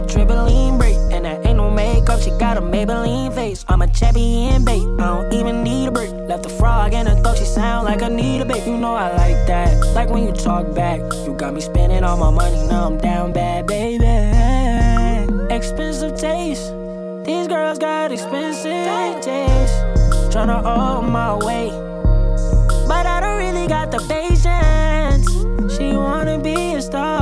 The 0.02 0.14
trampoline 0.14 0.78
break. 0.78 0.96
And 1.12 1.26
that 1.26 1.46
ain't 1.46 1.58
no 1.58 1.70
makeup, 1.70 2.22
she 2.22 2.32
got 2.32 2.58
a 2.58 2.62
Maybelline 2.62 3.34
face. 3.34 3.66
I'm 3.68 3.82
a 3.82 3.88
champion 3.88 4.64
babe. 4.64 5.00
I 5.00 5.06
don't 5.06 5.34
even 5.34 5.64
need 5.64 5.88
a 5.88 5.92
break. 5.92 6.12
Left 6.12 6.46
a 6.46 6.50
frog 6.50 6.94
in 6.94 7.08
her 7.08 7.16
throat, 7.22 7.38
she 7.38 7.46
sound 7.46 7.86
like 7.86 8.02
I 8.02 8.10
need 8.10 8.42
a 8.42 8.46
bait. 8.46 8.66
You 8.66 8.78
know 8.78 8.96
I 8.96 9.10
like 9.16 9.48
that, 9.48 9.74
like 9.94 10.10
when 10.10 10.26
you 10.26 10.32
talk 10.34 10.74
back. 10.74 11.00
You 11.26 11.34
got 11.34 11.54
me 11.54 11.62
spending 11.62 12.04
all 12.04 12.18
my 12.18 12.32
money, 12.32 12.68
now 12.68 12.88
I'm 12.88 12.98
down 12.98 13.34
bad, 13.34 13.68
baby. 13.68 14.06
Expensive 15.54 16.18
taste. 16.18 16.74
These 17.26 17.48
girls 17.48 17.78
got 17.80 18.12
expensive 18.12 19.22
taste. 19.22 19.74
Tryna 20.32 20.64
hold 20.64 21.06
my 21.06 21.36
weight. 21.36 21.74
But 22.88 23.06
I 23.06 23.20
don't 23.20 23.38
really 23.38 23.68
got 23.68 23.92
the 23.92 24.00
patience. 24.08 25.28
She 25.76 25.96
wanna 25.96 26.40
be 26.40 26.74
a 26.76 26.82
star. 26.82 27.19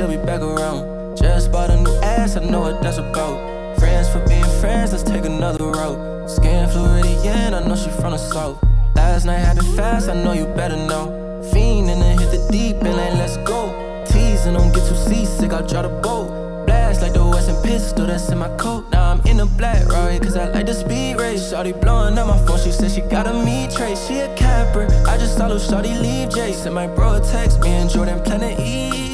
She'll 0.00 0.08
be 0.08 0.16
back 0.24 0.40
around. 0.40 1.16
Just 1.16 1.52
bought 1.52 1.68
a 1.68 1.76
new 1.76 1.94
ass, 2.02 2.36
I 2.36 2.44
know 2.44 2.60
what 2.60 2.82
that's 2.82 2.96
about. 2.96 3.78
Friends 3.78 4.08
for 4.08 4.26
being 4.26 4.50
friends, 4.60 4.92
let's 4.92 5.02
take 5.02 5.26
another 5.26 5.66
route. 5.66 6.30
Skin 6.30 6.68
Floridian, 6.70 7.52
I 7.52 7.60
know 7.66 7.76
she 7.76 7.90
from 7.90 8.12
the 8.12 8.16
south. 8.16 8.62
Last 8.94 9.26
night 9.26 9.58
it 9.58 9.62
fast, 9.76 10.08
I 10.08 10.14
know 10.14 10.32
you 10.32 10.46
better 10.46 10.76
know. 10.76 11.04
Fiend 11.52 11.90
and 11.90 12.18
hit 12.18 12.30
the 12.30 12.48
deep 12.50 12.76
and 12.76 12.98
then 12.98 13.18
let's 13.18 13.36
go. 13.38 13.60
Teasing, 14.06 14.54
don't 14.54 14.72
get 14.72 14.88
too 14.88 14.96
seasick, 14.96 15.52
I'll 15.52 15.66
draw 15.66 15.82
the 15.82 15.90
boat. 16.00 16.64
Blast 16.66 17.02
like 17.02 17.12
the 17.12 17.22
Western 17.22 17.62
pistol 17.62 18.06
that's 18.06 18.30
in 18.30 18.38
my 18.38 18.48
coat. 18.56 18.90
Now 18.92 19.12
I'm 19.12 19.20
in 19.26 19.40
a 19.40 19.46
black 19.46 19.86
right? 19.88 20.22
cause 20.22 20.36
I 20.36 20.48
like 20.48 20.64
the 20.64 20.74
speed 20.74 21.20
race. 21.20 21.52
Shawty 21.52 21.78
blowing 21.78 22.16
up 22.16 22.26
my 22.26 22.38
phone, 22.46 22.58
she 22.58 22.72
said 22.72 22.90
she 22.90 23.02
got 23.02 23.26
a 23.26 23.34
me 23.34 23.68
trace. 23.76 24.06
She 24.06 24.20
a 24.20 24.34
capper, 24.34 24.86
I 25.06 25.18
just 25.18 25.36
saw 25.36 25.48
little 25.48 25.58
Shawty 25.58 26.00
leave 26.00 26.30
Jason. 26.30 26.72
My 26.72 26.86
bro 26.86 27.20
text 27.20 27.60
me 27.60 27.68
and 27.68 27.90
Jordan 27.90 28.22
Planet 28.22 28.58
Eastgate. 28.58 29.09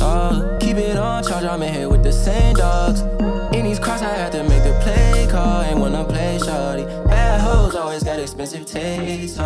Uh, 0.00 0.56
keep 0.60 0.76
it 0.76 0.96
on 0.96 1.24
charge, 1.24 1.44
I'm 1.44 1.62
in 1.62 1.74
here 1.74 1.88
with 1.88 2.02
the 2.02 2.12
same 2.12 2.54
dogs. 2.54 3.00
In 3.54 3.64
these 3.64 3.78
cars, 3.78 4.02
I 4.02 4.10
had 4.10 4.32
to 4.32 4.44
make 4.44 4.62
the 4.62 4.78
play 4.82 5.26
call. 5.28 5.62
Ain't 5.62 5.78
wanna 5.78 6.04
play 6.04 6.38
shawty. 6.40 6.86
Bad 7.06 7.40
hoes 7.40 7.74
always 7.74 8.04
got 8.04 8.20
expensive 8.20 8.64
taste. 8.66 9.36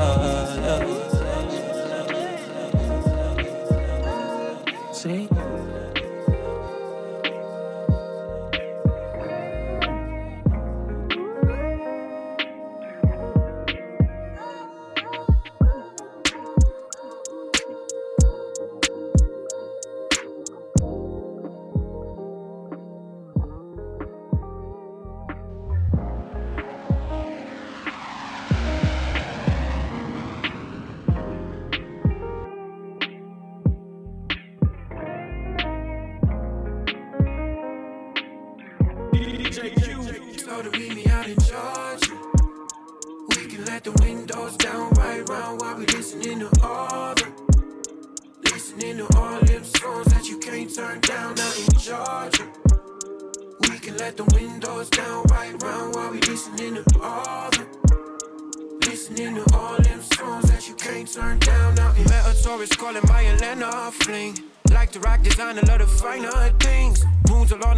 See? 4.93 5.29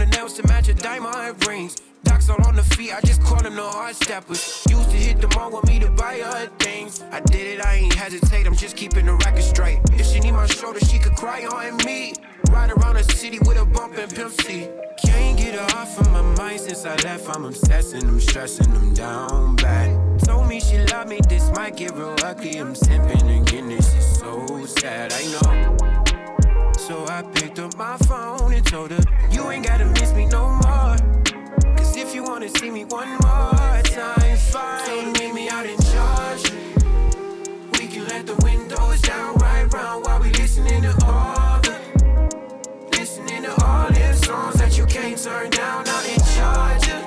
the 0.05 0.17
nails 0.17 0.35
to 0.35 0.47
match 0.47 0.69
a 0.69 0.75
diamond 0.75 1.47
rings. 1.47 1.77
Docs 2.05 2.29
all 2.29 2.47
on 2.47 2.57
the 2.57 2.63
feet, 2.63 2.95
I 2.95 3.01
just 3.01 3.23
call 3.23 3.41
them 3.41 3.57
the 3.57 3.63
hard 3.63 3.97
steppers. 3.97 4.65
Used 4.69 4.91
to 4.91 4.97
hit 4.97 5.21
them 5.21 5.31
all, 5.39 5.51
with 5.51 5.67
me 5.67 5.79
to 5.79 5.91
buy 5.91 6.19
her 6.19 6.47
things. 6.59 7.03
I 7.11 7.21
did 7.21 7.59
it, 7.59 7.65
I 7.65 7.77
ain't 7.77 7.95
hesitate, 7.95 8.47
I'm 8.47 8.57
just 8.57 8.77
keeping 8.77 9.07
the 9.07 9.15
record 9.15 9.43
straight. 9.43 9.81
If 9.93 10.07
she 10.07 10.21
need 10.21 10.33
my 10.33 10.47
shoulder, 10.47 10.81
she 10.81 10.99
could 10.99 11.17
cry 11.17 11.47
on 11.47 11.77
me. 11.87 12.15
Ride 12.51 12.73
around 12.73 12.97
the 12.97 13.05
city 13.05 13.39
with 13.41 13.57
a 13.57 13.65
bump 13.65 13.97
and 13.97 14.15
pimp 14.15 14.33
C. 14.33 14.69
Can't 15.05 15.39
get 15.39 15.55
her 15.55 15.79
off 15.79 15.99
of 15.99 16.11
my 16.13 16.23
mind 16.37 16.61
since 16.61 16.85
I 16.85 16.97
left. 16.97 17.29
I'm 17.35 17.45
obsessing, 17.45 18.03
I'm 18.03 18.21
stressing, 18.21 18.71
I'm 18.73 18.93
down 18.93 19.57
bad. 19.57 20.21
Told 20.21 20.49
me 20.49 20.61
she 20.61 20.79
loved 20.93 21.09
me, 21.09 21.21
this 21.29 21.51
might 21.53 21.77
get 21.77 21.95
real 21.95 22.17
ugly. 22.23 22.59
I'm 22.59 22.75
simping 22.75 23.41
again, 23.41 23.69
this 23.71 23.95
is 23.95 24.19
so 24.19 24.67
sad, 24.67 25.15
I 25.15 25.23
know. 25.33 25.94
So 26.87 27.07
I 27.07 27.23
picked 27.23 27.59
up 27.61 27.75
my 27.79 27.97
phone 27.97 28.53
and 28.53 28.67
told 28.67 28.91
her, 28.91 29.03
You 29.31 29.51
ain't 29.51 29.67
gotta 29.67 29.87
miss 29.87 30.13
me 30.13 30.27
no 30.27 30.51
more. 30.51 30.97
Cause 31.79 31.97
if 31.97 32.15
you 32.15 32.23
wanna 32.23 32.51
see 32.59 32.71
me 32.71 32.85
one 32.85 33.09
more 33.09 33.81
time, 33.85 34.37
fine. 34.37 34.85
So 34.85 35.13
meet 35.13 35.33
me 35.33 35.49
out 35.49 35.65
in 35.65 35.81
Georgia. 35.81 36.53
We 37.79 37.87
can 37.89 38.07
let 38.09 38.27
the 38.27 38.37
windows 38.45 39.01
down 39.01 39.35
right 39.37 39.65
round 39.73 40.05
while 40.05 40.21
we 40.21 40.29
listening 40.33 40.83
to 40.83 40.95
all 41.07 41.59
the, 41.63 41.75
listening 42.99 43.45
to 43.45 43.65
all 43.65 43.89
the 43.89 44.13
songs 44.13 44.57
that 44.57 44.77
you 44.77 44.85
can't 44.85 45.17
turn 45.17 45.49
down 45.49 45.89
out 45.89 46.07
in 46.07 46.21
Georgia. 46.37 47.01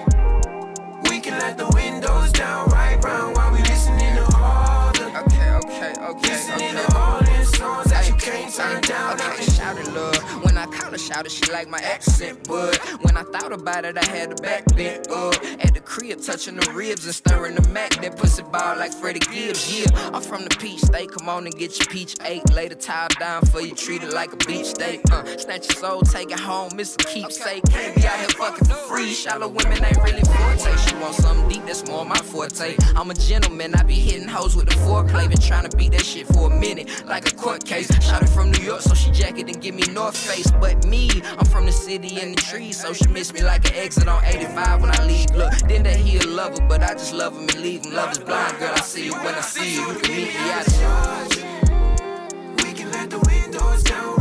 We 1.07 1.19
can 1.19 1.37
let 1.37 1.55
the 1.55 1.67
windows 1.75 2.31
down 2.31 2.67
right 2.69 2.97
round 3.03 3.35
while 3.35 3.51
we 3.51 3.59
listening 3.59 4.15
to 4.15 4.25
all 4.37 4.91
the, 4.93 5.05
okay, 5.19 5.51
okay, 5.51 5.93
okay, 6.01 6.29
listening 6.31 6.75
okay. 6.75 6.87
to 6.87 6.95
all 6.97 7.19
the 7.19 7.45
songs 7.45 7.91
that 7.91 8.07
you 8.07 8.15
can't 8.15 8.51
turn 8.51 8.81
down 8.81 9.21
out 9.21 9.39
in 9.39 9.56
it, 9.59 9.93
love. 9.93 10.43
When 10.43 10.57
I 10.57 10.65
call 10.65 10.91
her, 10.91 10.97
shout 10.97 11.25
it, 11.25 11.31
she 11.31 11.51
like 11.51 11.67
my 11.67 11.79
accent, 11.79 12.47
but 12.47 12.77
when 13.03 13.17
I 13.17 13.23
thought 13.23 13.51
about 13.51 13.85
it, 13.85 13.97
I 13.97 14.05
had 14.05 14.31
the 14.31 14.41
back 14.41 14.65
bent 14.75 15.09
up. 15.09 15.33
At 15.59 15.73
the 15.73 15.81
crib, 15.81 16.21
touching 16.21 16.55
the 16.55 16.71
ribs 16.71 17.05
and 17.05 17.15
stirring 17.15 17.55
the 17.55 17.67
mac. 17.69 17.99
That 18.01 18.17
pussy 18.17 18.43
ball 18.43 18.77
like 18.77 18.93
Freddie 18.93 19.19
Gibbs. 19.19 19.79
Yeah, 19.79 19.87
I'm 20.13 20.21
from 20.21 20.43
the 20.43 20.55
peach 20.57 20.81
state. 20.81 21.11
Come 21.11 21.29
on 21.29 21.45
and 21.45 21.57
get 21.57 21.77
your 21.79 21.87
peach 21.87 22.15
eight. 22.25 22.47
Lay 22.53 22.67
the 22.67 22.75
towel 22.75 23.07
down 23.19 23.45
for 23.45 23.61
you, 23.61 23.73
treat 23.73 24.03
it 24.03 24.13
like 24.13 24.31
a 24.31 24.37
beach 24.37 24.67
state. 24.67 25.01
Uh, 25.11 25.25
snatch 25.37 25.69
your 25.69 25.77
soul, 25.77 26.01
take 26.01 26.31
it 26.31 26.39
home, 26.39 26.79
it's 26.79 26.93
a 26.95 26.97
keepsake. 26.99 27.63
Can't 27.69 27.95
be 27.95 28.05
out 28.05 28.19
here 28.19 28.29
fucking 28.29 28.67
for 28.67 28.75
free. 28.75 29.11
Shallow 29.13 29.47
women 29.47 29.83
ain't 29.83 29.97
really 30.03 30.21
forte. 30.21 30.75
She 30.77 30.95
want 30.95 31.15
something 31.15 31.49
deep, 31.49 31.65
that's 31.65 31.87
more 31.87 32.05
my 32.05 32.17
forte. 32.17 32.75
I'm 32.95 33.09
a 33.09 33.15
gentleman, 33.15 33.73
I 33.75 33.83
be 33.83 33.95
hitting 33.95 34.27
hoes 34.27 34.55
with 34.55 34.67
the 34.67 34.75
foreplay. 34.75 35.27
Been 35.29 35.39
trying 35.39 35.67
to 35.67 35.75
beat 35.75 35.93
that 35.93 36.05
shit 36.05 36.27
for 36.27 36.51
a 36.51 36.55
minute, 36.59 37.03
like 37.05 37.31
a 37.31 37.35
court 37.35 37.65
case. 37.65 37.87
Shot 38.03 38.21
it 38.21 38.29
from 38.29 38.51
New 38.51 38.63
York, 38.63 38.81
so 38.81 38.93
she 38.93 39.11
jacket 39.11 39.46
and 39.49 39.61
give 39.61 39.75
me 39.75 39.83
North 39.93 40.17
Face. 40.17 40.51
But 40.51 40.85
me, 40.85 41.09
I'm 41.37 41.45
from 41.45 41.65
the 41.65 41.71
city 41.71 42.19
and 42.21 42.35
the 42.35 42.41
trees, 42.41 42.79
so 42.81 42.93
she 42.93 43.07
miss 43.07 43.33
me 43.33 43.41
like 43.43 43.67
an 43.69 43.75
exit 43.75 44.07
on 44.07 44.23
85 44.23 44.81
when 44.81 44.91
I 44.91 45.05
leave. 45.05 45.29
Look, 45.35 45.53
then 45.67 45.83
that 45.83 45.95
he 45.95 46.17
a 46.17 46.25
lover, 46.25 46.61
but 46.67 46.83
I 46.83 46.93
just 46.93 47.13
love 47.13 47.33
him 47.33 47.49
and 47.49 47.61
leave 47.61 47.85
him. 47.85 47.93
Love 47.93 48.11
is 48.11 48.19
blind, 48.19 48.59
girl. 48.59 48.73
I 48.73 48.81
see 48.81 49.05
you 49.05 49.13
when 49.13 49.35
I 49.35 49.41
see 49.41 49.75
you. 49.75 49.87
You 49.87 49.99
can 49.99 50.15
meet 50.15 50.33
me 50.33 50.51
out 50.51 50.67
of 50.67 50.73
We 52.63 52.73
can 52.73 52.91
let 52.91 53.09
the 53.09 53.19
windows 53.19 53.83
down 53.83 54.16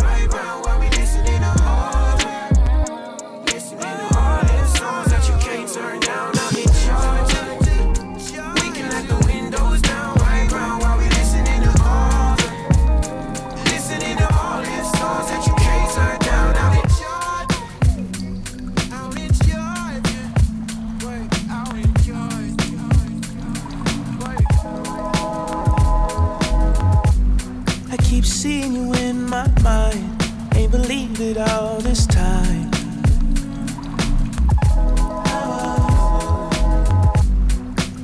It 31.19 31.39
all 31.39 31.81
this 31.81 32.07
time. 32.07 32.71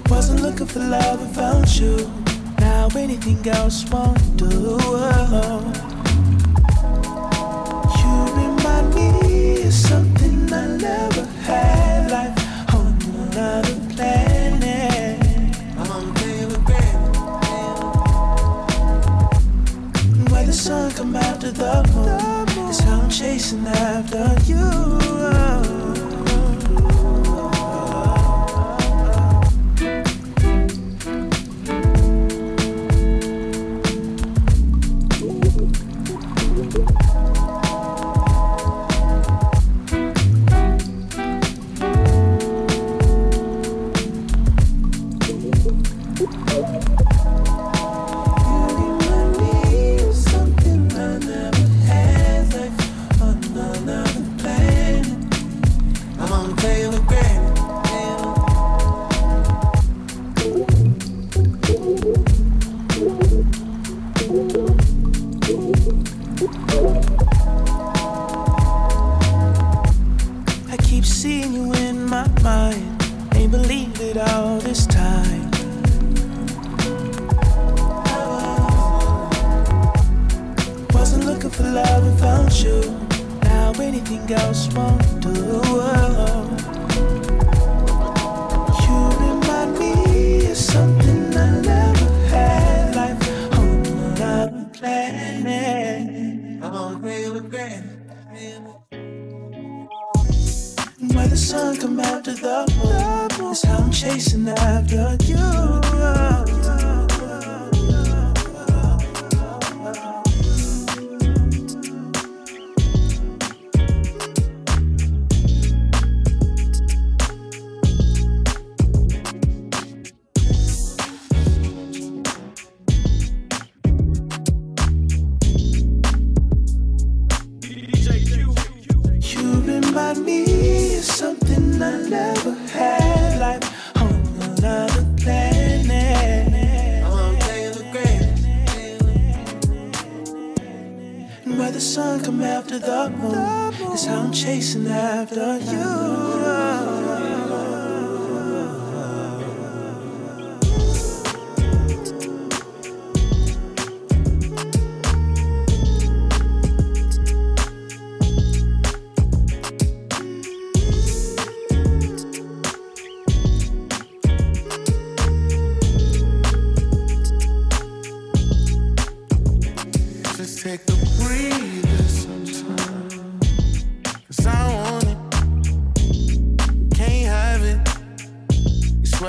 Wasn't 0.09 0.41
looking 0.41 0.67
for 0.67 0.79
love 0.79 1.21
and 1.21 1.35
found 1.35 1.77
you. 1.79 2.11
Now 2.59 2.89
anything 2.97 3.47
else 3.47 3.85
won't 3.91 4.39
do. 4.39 4.49
You 4.49 4.55
remind 8.41 8.95
me 8.95 9.63
of 9.65 9.75
something 9.75 10.51
I 10.51 10.67
never 10.79 11.27
had. 11.45 12.11
Life 12.11 12.75
on 12.75 12.97
another 13.29 13.77
planet. 13.93 15.21
I'm 15.77 15.91
on 15.91 16.15
favorite 16.15 16.65
Where 20.31 20.47
the 20.47 20.53
sun 20.55 20.93
come 20.93 21.15
after 21.15 21.51
the 21.51 21.83
moon 21.95 22.03
is 22.03 22.03
how 22.03 22.11
I'm 22.11 22.12
chasing 23.43 23.67
after 23.67 24.37
you. 24.47 25.02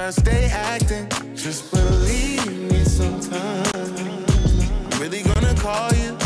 Swear 0.03 0.07
I 0.07 0.11
stay 0.11 0.45
acting. 0.51 1.07
Just 1.33 1.71
believe 1.71 2.45
me 2.69 2.83
sometimes. 2.83 3.73
I'm 3.73 4.99
really 4.99 5.23
gonna 5.23 5.55
call 5.55 5.93
you. 5.93 6.17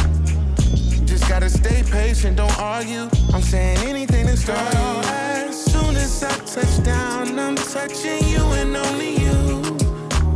Just 1.06 1.30
gotta 1.30 1.48
stay 1.48 1.84
patient, 1.84 2.38
don't 2.38 2.60
argue. 2.60 3.08
I'm 3.34 3.44
saying 3.44 3.78
anything 3.88 4.26
to 4.26 4.36
start 4.36 4.74
you. 4.74 4.80
As 5.12 5.64
soon 5.66 5.96
as 5.96 6.24
I 6.24 6.34
touch 6.56 6.84
down, 6.84 7.38
I'm 7.38 7.56
touching 7.56 8.28
you 8.28 8.44
and 8.60 8.76
only 8.76 9.20
you. 9.20 9.62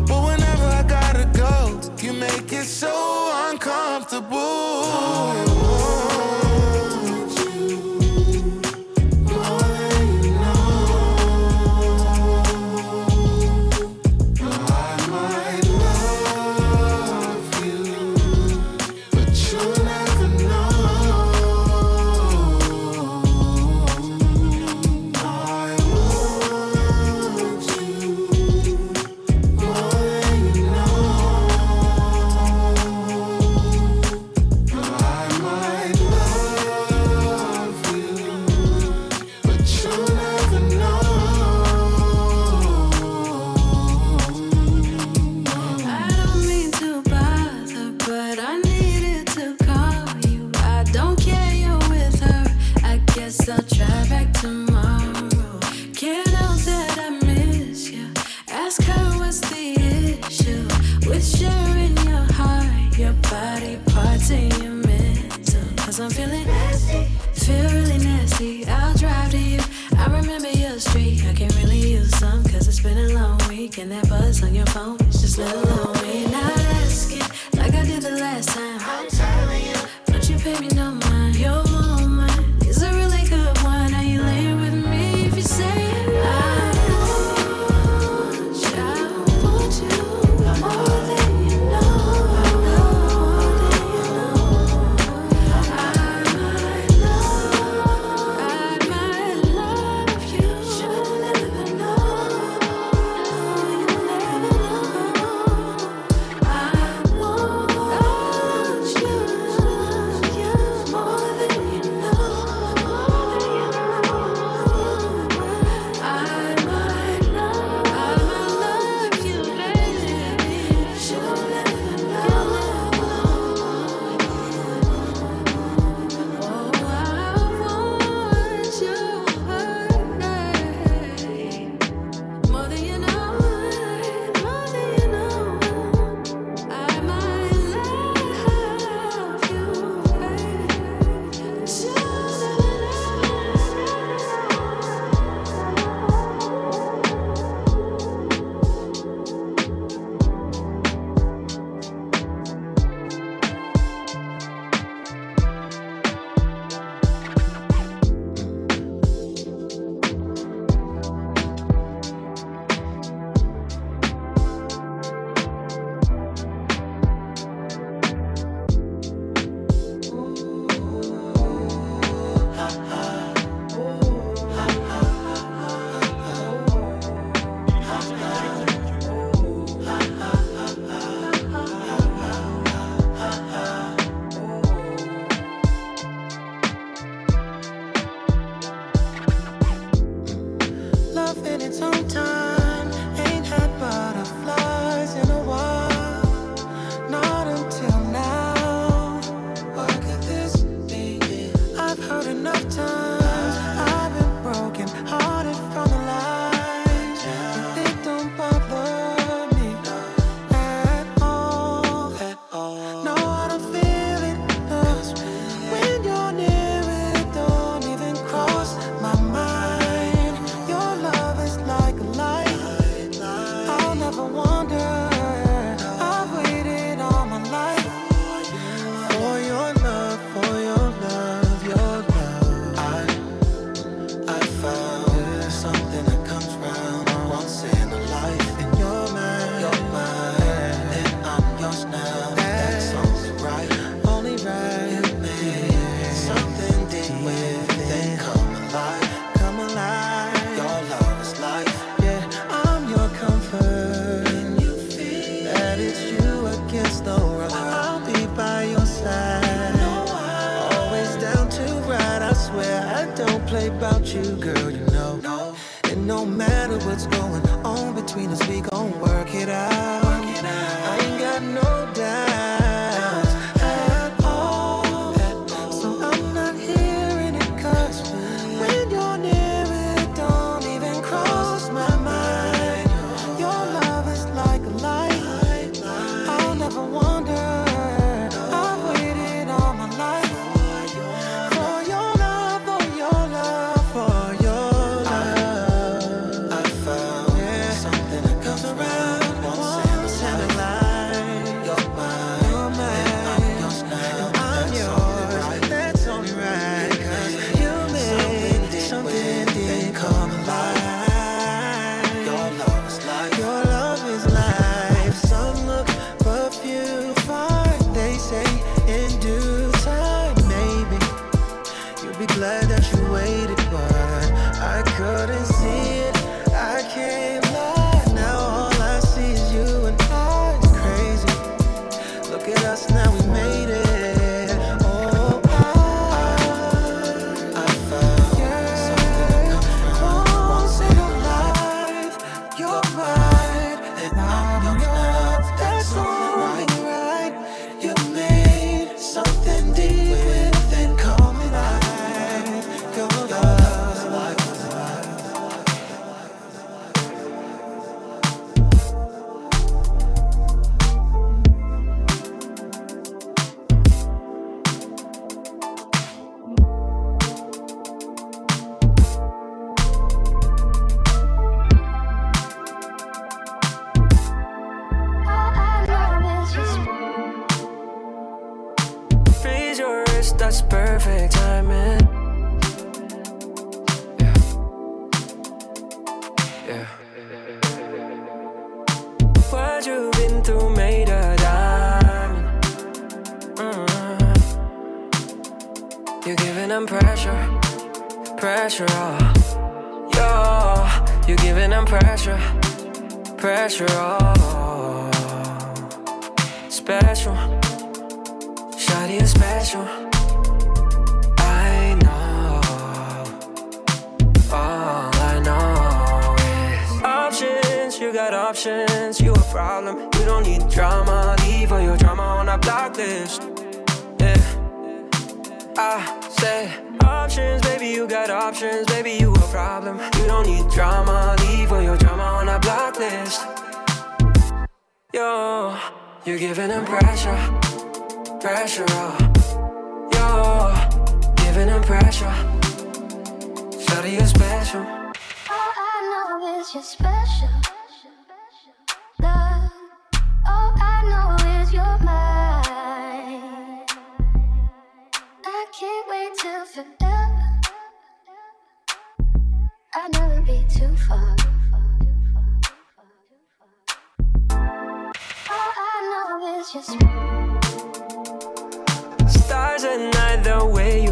But 0.05 0.21
whenever 0.23 0.65
I 0.65 0.83
gotta 0.83 1.25
go, 1.33 1.81
you 1.97 2.13
make 2.13 2.53
it 2.53 2.65
so 2.65 2.93
uncomfortable. 3.49 5.50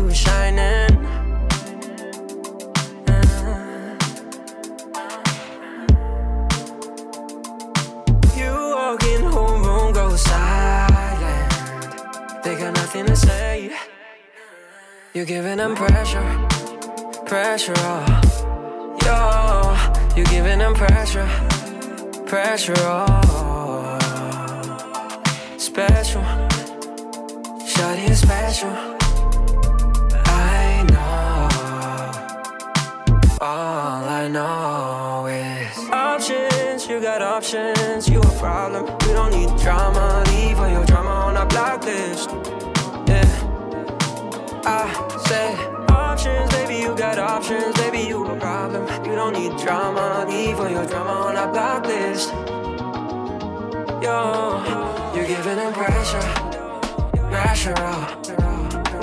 You're 0.10 0.16
shining. 0.16 0.90
You 8.36 8.54
walk 8.76 9.04
in 9.04 9.22
home, 9.22 9.94
go 9.94 10.16
silent. 10.16 11.54
They 12.44 12.56
got 12.56 12.74
nothing 12.74 13.06
to 13.06 13.16
say. 13.16 13.72
You're 15.14 15.26
giving 15.26 15.58
them 15.58 15.76
pressure, 15.76 16.48
pressure. 17.26 17.74
Oh. 17.78 18.98
Yo, 19.06 19.49
you're 20.16 20.26
giving 20.26 20.60
them 20.60 20.74
pressure, 20.74 21.28
pressure. 22.26 22.74
Oh. 22.78 24.00
Special. 25.58 26.22
Shawty 27.64 28.10
is 28.10 28.20
special. 28.20 28.70
I 30.26 30.86
know. 30.90 31.50
All 33.40 34.04
I 34.04 34.28
know 34.28 35.28
is 35.28 35.90
options. 35.90 36.88
You 36.88 37.00
got 37.00 37.22
options. 37.22 38.10
You 38.10 38.20
a 38.20 38.40
problem. 38.40 38.88
You 39.08 39.14
don't 39.14 39.32
need 39.32 39.56
drama. 39.62 40.24
Leave 40.34 40.60
all 40.60 40.70
your 40.70 40.86
drama 40.86 41.10
on 41.10 41.38
a 41.38 41.46
block 41.46 41.86
list. 41.86 42.30
Yeah. 43.08 43.30
I 44.66 44.90
said 45.28 45.79
options, 46.28 46.52
baby. 46.54 46.76
You 46.82 46.96
got 46.96 47.18
options, 47.18 47.76
baby. 47.76 48.00
You 48.08 48.26
a 48.26 48.36
problem. 48.40 48.84
You 49.06 49.16
don't 49.16 49.34
need 49.34 49.58
drama. 49.58 50.26
Leave 50.30 50.60
all 50.60 50.70
your 50.70 50.86
drama 50.86 51.12
on 51.12 51.36
a 51.38 51.52
block 51.52 51.86
list. 51.86 52.34
Yo, 54.04 55.14
you're 55.16 55.28
giving 55.28 55.56
them 55.56 55.74
pressure 55.74 56.50
pressure, 57.30 57.76
oh, 57.78 58.18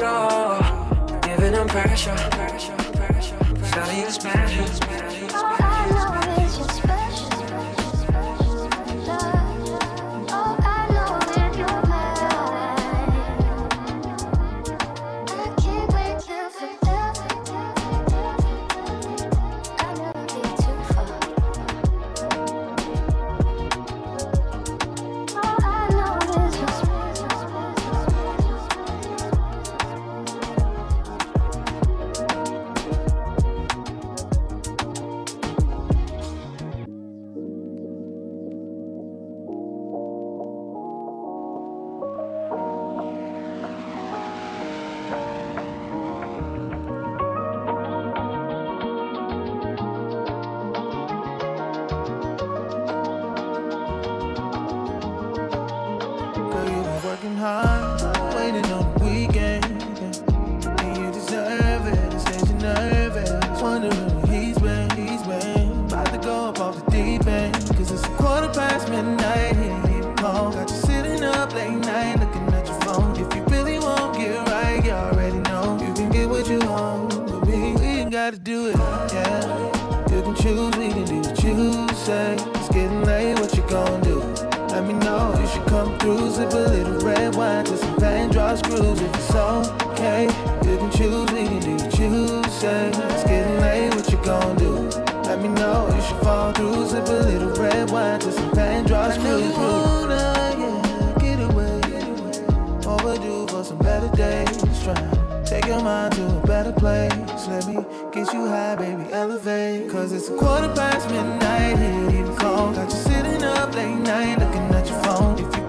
no, 0.01 1.21
giving 1.23 1.53
them 1.53 1.69
pressure, 1.69 2.15
pressure, 2.33 2.77
pressure. 2.95 3.37
Shawty 3.71 4.07
is 4.07 4.15
special, 4.15 4.67
Gotta 78.37 78.45
do 78.45 78.67
it, 78.67 78.77
yeah. 78.77 80.13
You 80.13 80.23
can 80.23 80.35
choose, 80.35 80.77
we 80.77 80.89
can 80.89 81.05
do 81.05 81.21
what 81.21 81.43
you 81.43 81.89
say. 81.95 82.35
It's 82.35 82.69
getting 82.69 83.03
late, 83.05 83.39
what 83.41 83.55
you 83.57 83.63
gonna 83.63 84.05
do? 84.05 84.19
Let 84.69 84.85
me 84.87 84.93
know 84.93 85.35
you 85.41 85.47
should 85.47 85.65
come 85.67 85.97
through. 85.99 86.31
Sip 86.33 86.53
a 86.53 86.57
little 86.57 86.99
red 87.01 87.35
wine 87.35 87.65
to 87.65 87.77
some 87.79 87.97
pain, 87.97 88.31
draw 88.31 88.55
screws 88.57 89.01
if 89.01 89.15
it's 89.15 89.35
okay. 89.35 90.25
You 90.69 90.77
can 90.77 90.91
choose, 90.91 91.33
we 91.33 91.47
can 91.47 91.61
do 91.61 91.77
what 91.83 91.99
you 91.99 92.45
say. 92.51 92.89
It's 92.89 93.25
getting 93.25 93.59
late, 93.61 93.95
what 93.95 94.11
you 94.11 94.19
gonna 94.23 94.59
do? 94.59 94.73
Let 95.23 95.41
me 95.41 95.49
know 95.49 95.89
you 95.95 96.03
should 96.03 96.21
fall 96.21 96.53
through. 96.53 96.89
Sip 96.89 97.09
a 97.09 97.13
little 97.13 97.55
red 97.63 97.91
wine 97.91 98.21
to 98.21 98.33
some 98.33 98.51
pain, 98.53 98.85
draw 98.85 99.11
screws. 99.13 99.55
I 99.55 99.59
wanna, 99.59 100.57
yeah, 100.59 101.19
get 101.21 101.41
away. 101.41 101.81
Overdue 102.87 103.47
for 103.47 103.65
some 103.65 103.79
better 103.79 104.15
days. 104.15 104.63
Trying 104.85 105.16
take 105.67 105.75
your 105.75 105.85
mind 105.85 106.15
to 106.15 106.25
a 106.25 106.47
better 106.47 106.73
place. 106.73 107.13
Let 107.49 107.67
me 107.67 107.75
get 108.13 108.33
you 108.33 108.47
high, 108.47 108.77
baby, 108.77 109.13
elevate. 109.13 109.91
Cause 109.91 110.13
it's 110.13 110.29
a 110.29 110.37
quarter 110.37 110.73
past 110.75 111.11
midnight, 111.11 111.79
here 111.79 112.21
even 112.21 112.37
cold. 112.37 112.77
Got 112.77 112.91
you 112.91 112.99
sitting 112.99 113.43
up 113.43 113.75
late 113.75 113.97
night 113.97 114.39
looking 114.39 114.75
at 114.75 114.89
your 114.89 115.03
phone. 115.03 115.39
If 115.39 115.57
you 115.57 115.66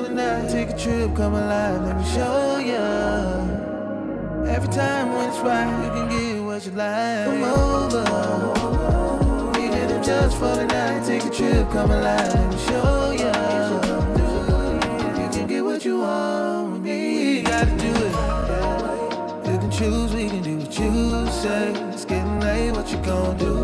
even 0.00 0.18
if 0.18 0.24
for 0.24 0.40
the 0.40 0.40
night. 0.40 0.50
Take 0.50 0.70
a 0.70 0.78
trip, 0.78 1.14
come 1.16 1.34
alive, 1.34 1.82
let 1.84 1.96
me 1.96 2.04
show 2.04 2.58
ya. 2.58 2.80
Every 4.46 4.68
time 4.68 5.12
when 5.14 5.28
it's 5.28 5.38
right, 5.38 5.84
you 5.84 5.90
can 5.90 6.08
get 6.08 6.42
what 6.44 6.66
you 6.66 6.72
like. 6.72 7.26
Come 7.26 7.44
over. 7.44 8.04
Even 9.58 9.90
if 9.90 10.04
just 10.04 10.36
for 10.38 10.56
the 10.56 10.66
night, 10.66 11.06
take 11.06 11.24
a 11.24 11.30
trip, 11.30 11.70
come 11.70 11.90
alive, 11.90 12.34
let 12.34 12.50
me 12.50 12.58
show 12.66 13.12
ya. 13.12 13.32
You 15.20 15.28
can 15.30 15.46
get 15.46 15.64
what 15.64 15.84
you 15.84 15.98
want 15.98 16.72
with 16.72 16.82
me. 16.82 17.38
You 17.38 17.42
gotta 17.44 17.76
do 17.76 17.92
it. 18.08 18.14
You 19.50 19.58
can 19.58 19.70
choose, 19.70 20.12
we 20.14 20.28
can 20.28 20.42
do 20.42 20.56
what 20.58 20.78
you 20.78 21.26
say. 21.28 21.72
It's 21.92 22.04
getting 22.04 22.40
late, 22.40 22.72
what 22.72 22.90
you 22.90 22.98
gonna 22.98 23.38
do? 23.38 23.54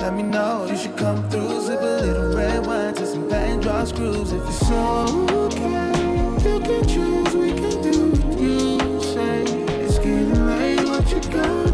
Let 0.00 0.14
me 0.14 0.22
know, 0.22 0.66
you 0.68 0.76
should 0.76 0.96
come 0.96 1.28
through. 1.30 1.62
Sip 1.62 1.80
a 1.80 1.84
little 1.84 2.33
draw 3.84 3.96
screws. 3.96 4.32
If 4.32 4.46
it's 4.48 4.70
okay, 4.70 5.92
you 6.44 6.60
can 6.60 6.88
choose, 6.88 7.34
we 7.34 7.52
can 7.52 7.82
do 7.82 8.10
what 8.10 8.38
you 8.38 9.02
say. 9.02 9.42
It's 9.82 9.98
getting 9.98 10.46
late, 10.46 10.84
what 10.88 11.10
you 11.10 11.20
gonna 11.30 11.73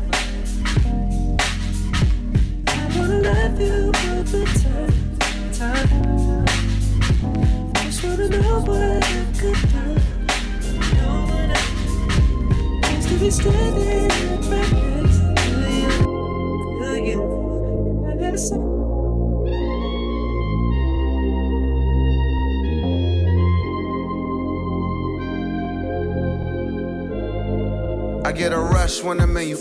I 28.23 28.33
get 28.33 28.53
a 28.53 28.57
rush 28.57 29.03
when 29.03 29.19
I'm 29.19 29.35
in 29.37 29.49
you. 29.49 29.57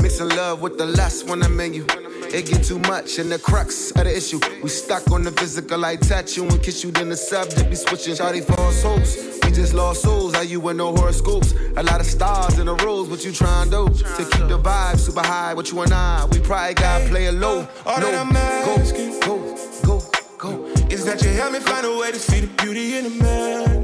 Mixing 0.00 0.30
love 0.30 0.62
with 0.62 0.78
the 0.78 0.86
lust 0.86 1.28
when 1.28 1.42
I'm 1.42 1.60
in 1.60 1.74
you. 1.74 2.09
It 2.32 2.46
get 2.46 2.62
too 2.62 2.78
much 2.78 3.18
and 3.18 3.30
the 3.30 3.40
crux 3.40 3.90
of 3.90 4.04
the 4.04 4.16
issue. 4.16 4.38
We 4.62 4.68
stuck 4.68 5.10
on 5.10 5.24
the 5.24 5.32
physical, 5.32 5.84
I 5.84 5.96
touch 5.96 6.36
you 6.36 6.46
and 6.46 6.62
kiss 6.62 6.84
you, 6.84 6.92
then 6.92 7.08
the 7.08 7.16
subject 7.16 7.68
be 7.68 7.74
switching. 7.74 8.14
Shawty 8.14 8.44
false 8.44 8.82
hopes. 8.82 9.16
We 9.44 9.50
just 9.50 9.74
lost 9.74 10.02
souls, 10.02 10.34
are 10.34 10.44
you 10.44 10.60
with 10.60 10.76
no 10.76 10.94
horoscopes? 10.94 11.54
A 11.76 11.82
lot 11.82 11.98
of 11.98 12.06
stars 12.06 12.60
in 12.60 12.66
the 12.66 12.76
rows, 12.76 13.08
what 13.08 13.24
you 13.24 13.32
trying 13.32 13.70
to 13.70 13.88
do? 13.88 14.04
To 14.16 14.24
keep 14.30 14.46
the 14.46 14.60
vibe 14.60 14.98
super 14.98 15.26
high, 15.26 15.54
what 15.54 15.72
you 15.72 15.80
and 15.80 15.92
I, 15.92 16.24
we 16.26 16.38
probably 16.38 16.74
gotta 16.74 17.08
play 17.08 17.26
it 17.26 17.32
low. 17.32 17.62
Uh, 17.62 17.66
all 17.86 18.00
no, 18.00 18.10
that 18.12 18.26
I'm 18.26 18.36
asking 18.36 19.18
go, 19.20 19.56
go, 19.82 20.00
go, 20.38 20.54
go. 20.54 20.66
is 20.88 21.04
that 21.06 21.22
you 21.24 21.30
help 21.30 21.52
me 21.52 21.58
find 21.58 21.84
a 21.84 21.98
way 21.98 22.12
to 22.12 22.18
see 22.18 22.40
the 22.40 22.62
beauty 22.62 22.96
in 22.96 23.04
the 23.04 23.10
madness. 23.10 23.79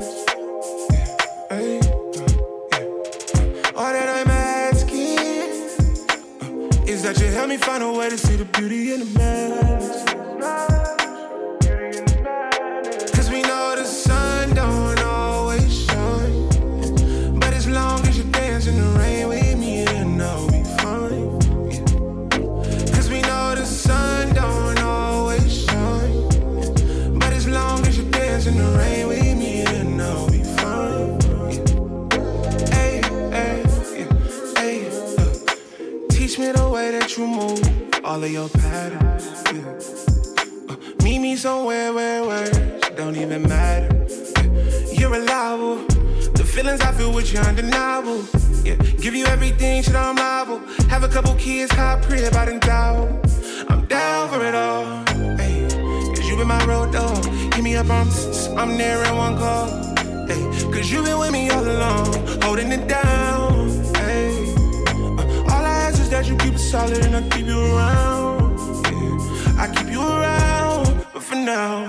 That 7.07 7.21
you 7.21 7.29
help 7.29 7.49
me 7.49 7.57
find 7.57 7.85
a 7.85 7.93
way 7.93 8.11
to 8.11 8.19
see 8.19 8.35
the 8.35 8.45
beauty 8.47 8.93
in 8.93 8.99
the 8.99 9.07
madness. 9.17 9.66
All 38.17 38.25
of 38.25 38.33
your 38.33 38.49
patterns. 38.49 39.25
Yeah. 39.53 40.73
Uh, 40.73 40.77
meet 41.05 41.19
me 41.19 41.37
somewhere 41.37 41.93
where 41.93 42.25
words 42.25 42.59
don't 42.97 43.15
even 43.15 43.43
matter. 43.43 43.95
Yeah. 44.09 44.99
You're 44.99 45.11
reliable. 45.11 45.85
The 46.33 46.45
feelings 46.45 46.81
I 46.81 46.93
feel 46.93 47.13
with 47.13 47.31
you 47.35 47.41
undeniable. 47.41 48.25
Yeah, 48.65 48.77
give 49.05 49.15
you 49.15 49.27
everything, 49.27 49.83
shit, 49.83 49.95
I'm 49.95 50.17
liable. 50.17 50.61
Have 50.89 51.05
a 51.05 51.09
couple 51.09 51.35
kids, 51.35 51.71
hot 51.73 52.05
crib, 52.05 52.35
I 52.35 52.47
done 52.47 52.61
doubt. 52.61 53.09
I'm 53.69 53.85
down 53.85 54.31
for 54.31 54.43
it 54.47 54.55
all. 54.55 55.05
Hey, 55.37 55.69
cause 56.15 56.27
you 56.27 56.37
been 56.39 56.49
my 56.49 56.65
road 56.65 56.93
dog. 56.93 57.23
Hit 57.53 57.63
me 57.63 57.77
up, 57.77 57.91
I'm, 57.91 58.09
I'm 58.57 58.79
there 58.79 59.05
in 59.05 59.15
one 59.15 59.37
call. 59.37 59.69
Hey, 60.27 60.41
cause 60.73 60.91
you 60.91 61.03
been 61.03 61.19
with 61.19 61.33
me 61.33 61.51
all 61.51 61.63
along, 61.63 62.41
holding 62.41 62.73
it 62.73 62.89
down. 62.89 63.36
Is 66.07 66.13
that 66.13 66.29
you 66.29 66.37
keep 66.37 66.55
it 66.55 66.61
solid 66.61 67.05
and 67.05 67.17
I 67.17 67.29
keep 67.31 67.47
you 67.47 67.59
around. 67.59 68.57
Yeah, 68.85 69.61
I 69.61 69.75
keep 69.75 69.91
you 69.91 70.01
around, 70.01 71.05
but 71.13 71.21
for 71.21 71.35
now, 71.35 71.83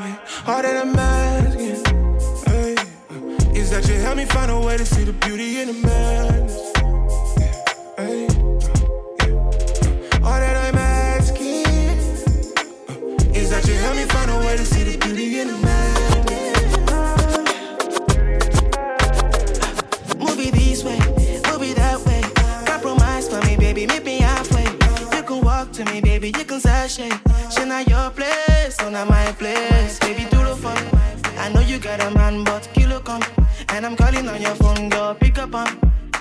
all 0.48 0.64
that 0.64 0.76
I'm 0.76 0.98
asking 0.98 1.86
hey, 2.48 2.76
is 3.54 3.70
that 3.70 3.88
you 3.88 3.94
help 3.94 4.18
me 4.18 4.26
find 4.26 4.50
a 4.50 4.60
way 4.60 4.76
to 4.76 4.86
see 4.88 5.04
the 5.04 5.14
beauty 5.14 5.62
in 5.62 5.68
the 5.68 5.74
madness. 5.74 6.67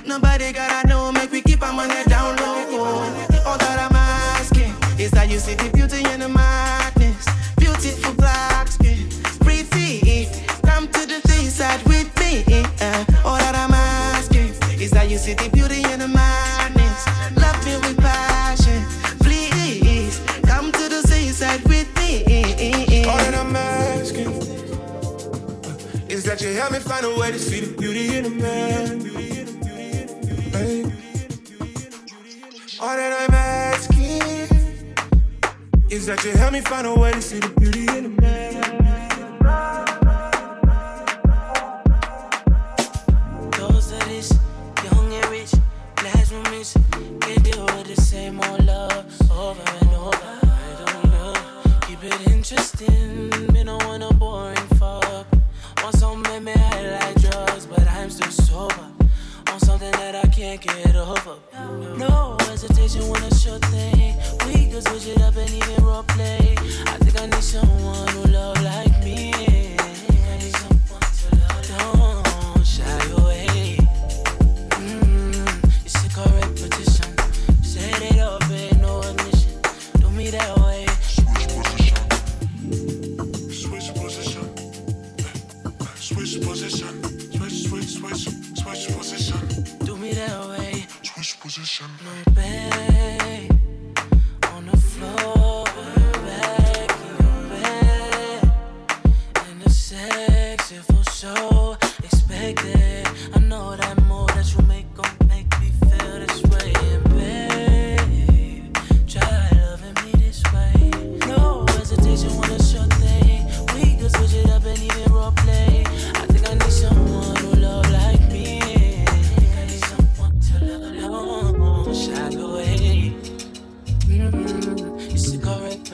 Nobody 0.07 0.53
gotta 0.53 0.87
know, 0.87 1.11
make 1.11 1.33
we 1.33 1.43
keep 1.43 1.63
our 1.63 1.73
money 1.73 2.05
down 2.05 2.37
low. 2.37 2.55
All 3.45 3.59
that 3.59 3.91
I'm 3.91 3.97
asking 3.97 4.73
is 5.01 5.11
that 5.11 5.29
you 5.29 5.39
see 5.41 5.55
the 5.55 5.76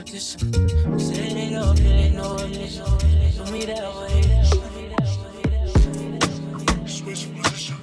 correct 0.03 0.15
position. 0.15 0.55
It 0.55 1.53
up, 1.55 1.79
it 1.79 1.87
ain't 1.87 2.15
no 2.17 2.37
illusion. 2.37 2.85
Do 3.37 3.53
me 3.53 3.65
that 3.67 3.95
way. 3.97 4.23
Switch 6.87 7.29
position. 7.35 7.77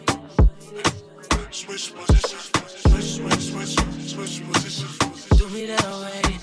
Switch 1.52 1.94
position. 1.96 2.40
Switch, 2.84 3.12
switch, 3.16 3.44
switch, 3.50 3.76
switch 4.10 4.52
position. 4.52 4.90
Do 5.38 5.50
me 5.50 5.66
that 5.68 5.86
way. 5.86 6.39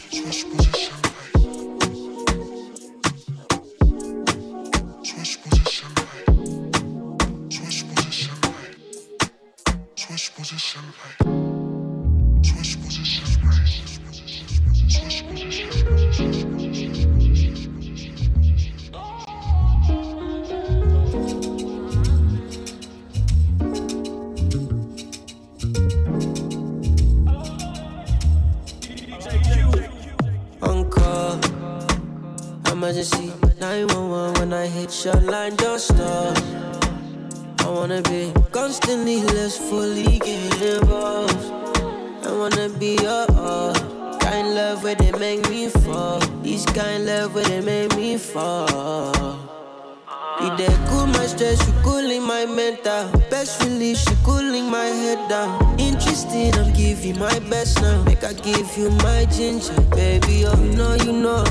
Make 58.04 58.22
I 58.22 58.32
give 58.32 58.78
you 58.78 58.90
my 59.02 59.24
ginger, 59.24 59.80
baby. 59.90 60.44
Oh, 60.46 60.54
you 60.62 60.76
know, 60.76 60.94
you 60.94 61.12
know. 61.12 61.44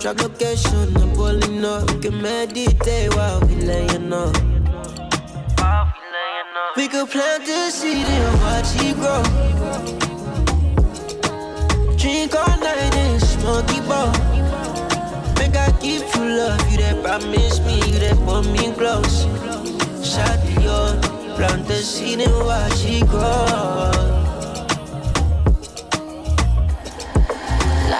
Track 0.00 0.20
location, 0.20 0.96
I'm 0.96 1.14
pulling 1.14 1.64
up. 1.64 1.88
We 1.88 2.00
can 2.00 2.20
meditate 2.20 3.14
while 3.14 3.40
we 3.42 3.54
laying 3.54 4.12
up. 4.12 4.34
We 6.76 6.88
could 6.88 7.08
plant 7.10 7.46
the 7.46 7.70
seed 7.70 8.06
and 8.06 8.40
watch 8.42 8.74
it 8.82 8.96
grow. 8.96 9.22
Drink 11.96 12.34
all 12.34 12.58
night 12.58 12.96
and 12.96 13.22
smoke 13.22 13.70
it 13.70 13.86
ball. 13.86 14.10
Make 15.38 15.54
I 15.54 15.70
give 15.80 16.02
you 16.16 16.24
love, 16.38 16.72
you 16.72 16.78
that 16.78 17.00
promise 17.04 17.60
me, 17.60 17.76
you 17.76 17.98
that 18.00 18.16
put 18.26 18.50
me 18.50 18.72
close. 18.72 19.26
Shot 20.04 20.40
the 20.42 20.60
yo, 20.60 21.36
plant 21.36 21.68
the 21.68 21.76
seed 21.76 22.20
and 22.20 22.34
watch 22.44 22.84
it 22.84 23.06
grow. 23.06 24.01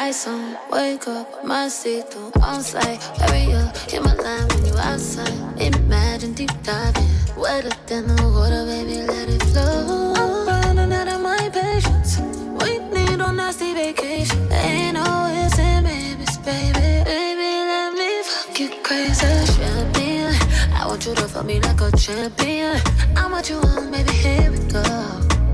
On, 0.03 0.57
wake 0.73 1.07
up, 1.07 1.45
my 1.45 1.69
through 1.69 2.33
on 2.43 2.61
sight. 2.61 3.01
Hurry 3.21 3.55
up, 3.55 3.77
hit 3.89 4.03
my 4.03 4.13
line 4.15 4.49
when 4.49 4.67
you 4.67 4.75
outside. 4.75 5.33
Imagine 5.61 6.35
deep 6.35 6.51
diving, 6.65 7.07
wetter 7.37 7.71
than 7.87 8.09
the 8.09 8.29
water, 8.35 8.67
baby, 8.67 9.07
let 9.07 9.29
it 9.29 9.41
flow. 9.45 10.13
I'm 10.17 10.47
running 10.49 10.93
out 10.93 11.07
of 11.07 11.21
my 11.23 11.49
patience. 11.51 12.19
We 12.61 12.79
need 12.93 13.21
a 13.21 13.33
nasty 13.33 13.75
vacation. 13.75 14.51
Ain't 14.51 14.95
no 14.95 15.31
ifs 15.47 16.37
baby. 16.39 17.05
Baby, 17.05 17.51
let 17.71 17.95
me 17.95 18.23
fuck 18.25 18.59
you 18.59 18.71
crazy. 18.83 19.25
Champagne, 19.55 20.35
I 20.75 20.85
want 20.85 21.07
you 21.07 21.15
to 21.15 21.29
fuck 21.29 21.47
me 21.47 21.61
like 21.61 21.81
a 21.81 21.97
champion. 21.97 22.77
I'm 23.17 23.31
what 23.31 23.49
you 23.49 23.61
want, 23.61 23.93
baby, 23.93 24.11
here 24.11 24.51
we 24.51 24.59
go. 24.67 24.83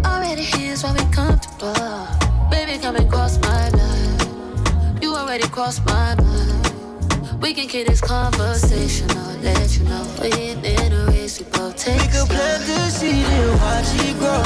Already 0.07 0.42
here's 0.42 0.82
why 0.82 0.92
we 0.94 1.05
comfortable. 1.12 2.09
Baby, 2.51 2.78
come 2.78 2.96
and 2.96 3.11
cross 3.11 3.38
my 3.40 3.67
already 5.28 5.48
crossed 5.48 5.84
my 5.84 6.14
mind. 6.14 7.42
We 7.42 7.52
can 7.52 7.68
keep 7.68 7.86
this 7.86 8.00
conversation. 8.00 9.10
I'll 9.10 9.36
let 9.40 9.76
you 9.76 9.84
know. 9.84 10.06
We 10.22 10.32
ain't 10.32 10.64
in 10.64 10.92
a 10.92 11.04
race, 11.08 11.38
we 11.38 11.44
both 11.52 11.76
take 11.76 12.00
We 12.00 12.08
could 12.08 12.28
plant 12.28 12.64
the 12.64 12.88
seed 12.88 13.26
and 13.26 13.60
watch 13.60 13.92
it 14.08 14.16
grow. 14.20 14.42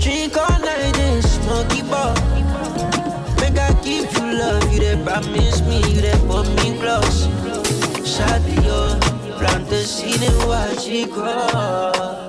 Drink 0.00 0.36
all 0.36 0.58
night 0.58 0.98
and 0.98 1.22
smoke 1.22 1.70
it 1.70 1.88
ball. 1.88 2.14
Make 3.38 3.56
I 3.56 3.72
give 3.84 4.12
you 4.12 4.26
love, 4.40 4.72
you 4.72 4.80
that 4.80 5.04
promise 5.06 5.60
me, 5.62 5.76
you 5.94 6.00
that 6.00 6.20
put 6.26 6.48
me 6.58 6.76
close. 6.80 7.28
Shot 8.04 8.28
oh, 8.28 8.42
the 8.42 8.54
yo, 8.66 9.38
plant 9.38 9.68
the 9.68 9.84
seed 9.84 10.20
and 10.20 10.48
watch 10.48 10.88
it 10.88 11.12
grow. 11.12 12.20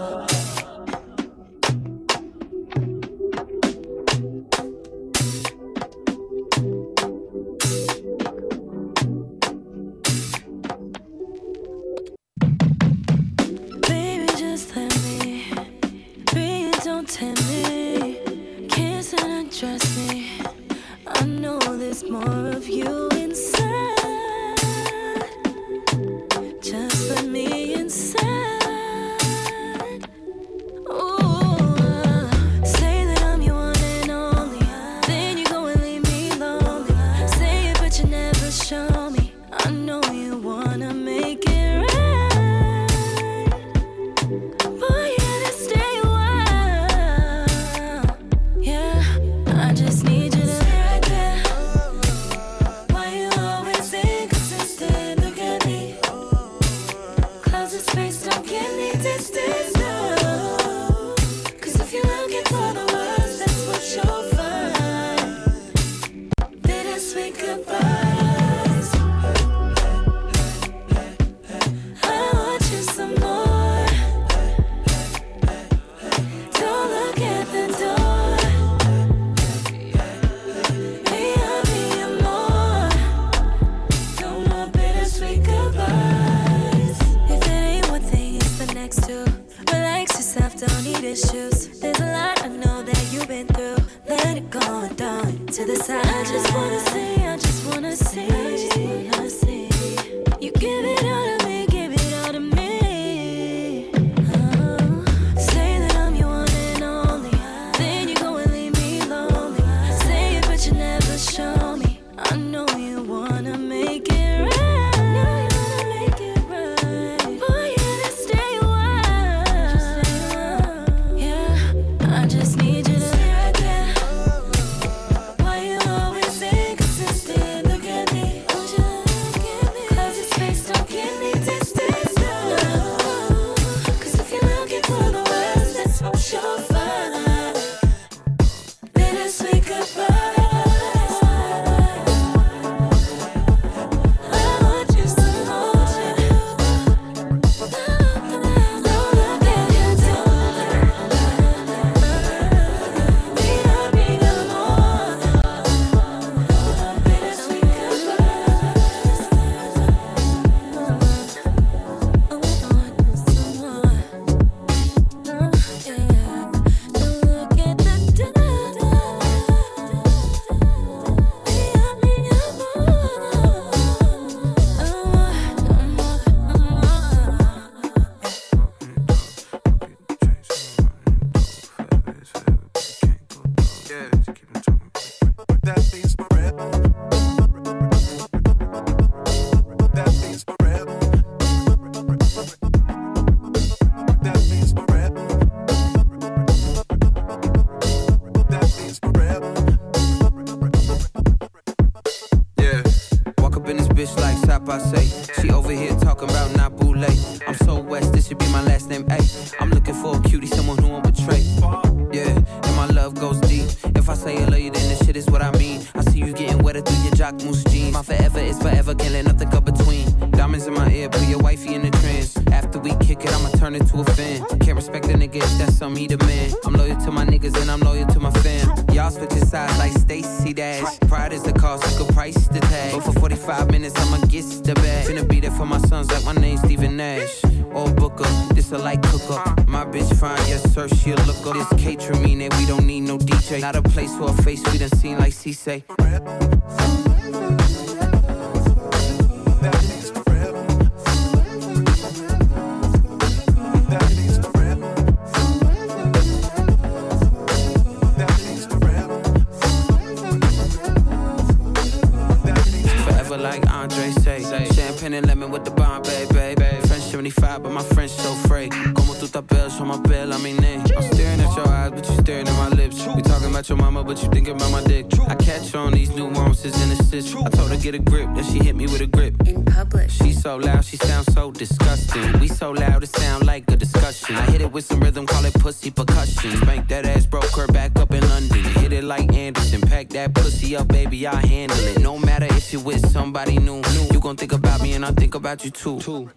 you 295.63 295.71
two. 295.71 295.99
two. 295.99 296.29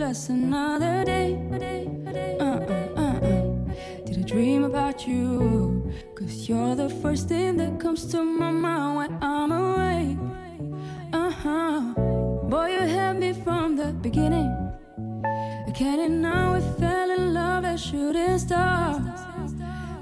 bless 0.00 0.30
another 0.30 1.04
day. 1.04 1.36
Uh, 2.40 2.44
uh, 2.44 3.02
uh, 3.02 3.20
Did 4.06 4.16
I 4.18 4.22
dream 4.22 4.64
about 4.64 5.06
you? 5.06 5.92
Cause 6.14 6.48
you're 6.48 6.74
the 6.74 6.88
first 7.02 7.28
thing 7.28 7.58
that 7.58 7.78
comes 7.78 8.06
to 8.12 8.24
my 8.24 8.50
mind 8.50 8.96
when 8.96 9.10
I'm 9.22 9.52
away. 9.52 10.16
Uh 11.12 11.30
huh. 11.42 11.80
Boy, 12.48 12.68
you 12.76 12.84
had 12.96 13.18
me 13.20 13.34
from 13.44 13.76
the 13.76 13.92
beginning. 14.06 14.50
I 15.68 15.70
can't 15.72 16.00
deny 16.00 16.54
we 16.54 16.60
fell 16.80 17.10
in 17.10 17.34
love 17.34 17.66
at 17.66 17.78
shooting 17.78 18.38
stars. 18.38 19.19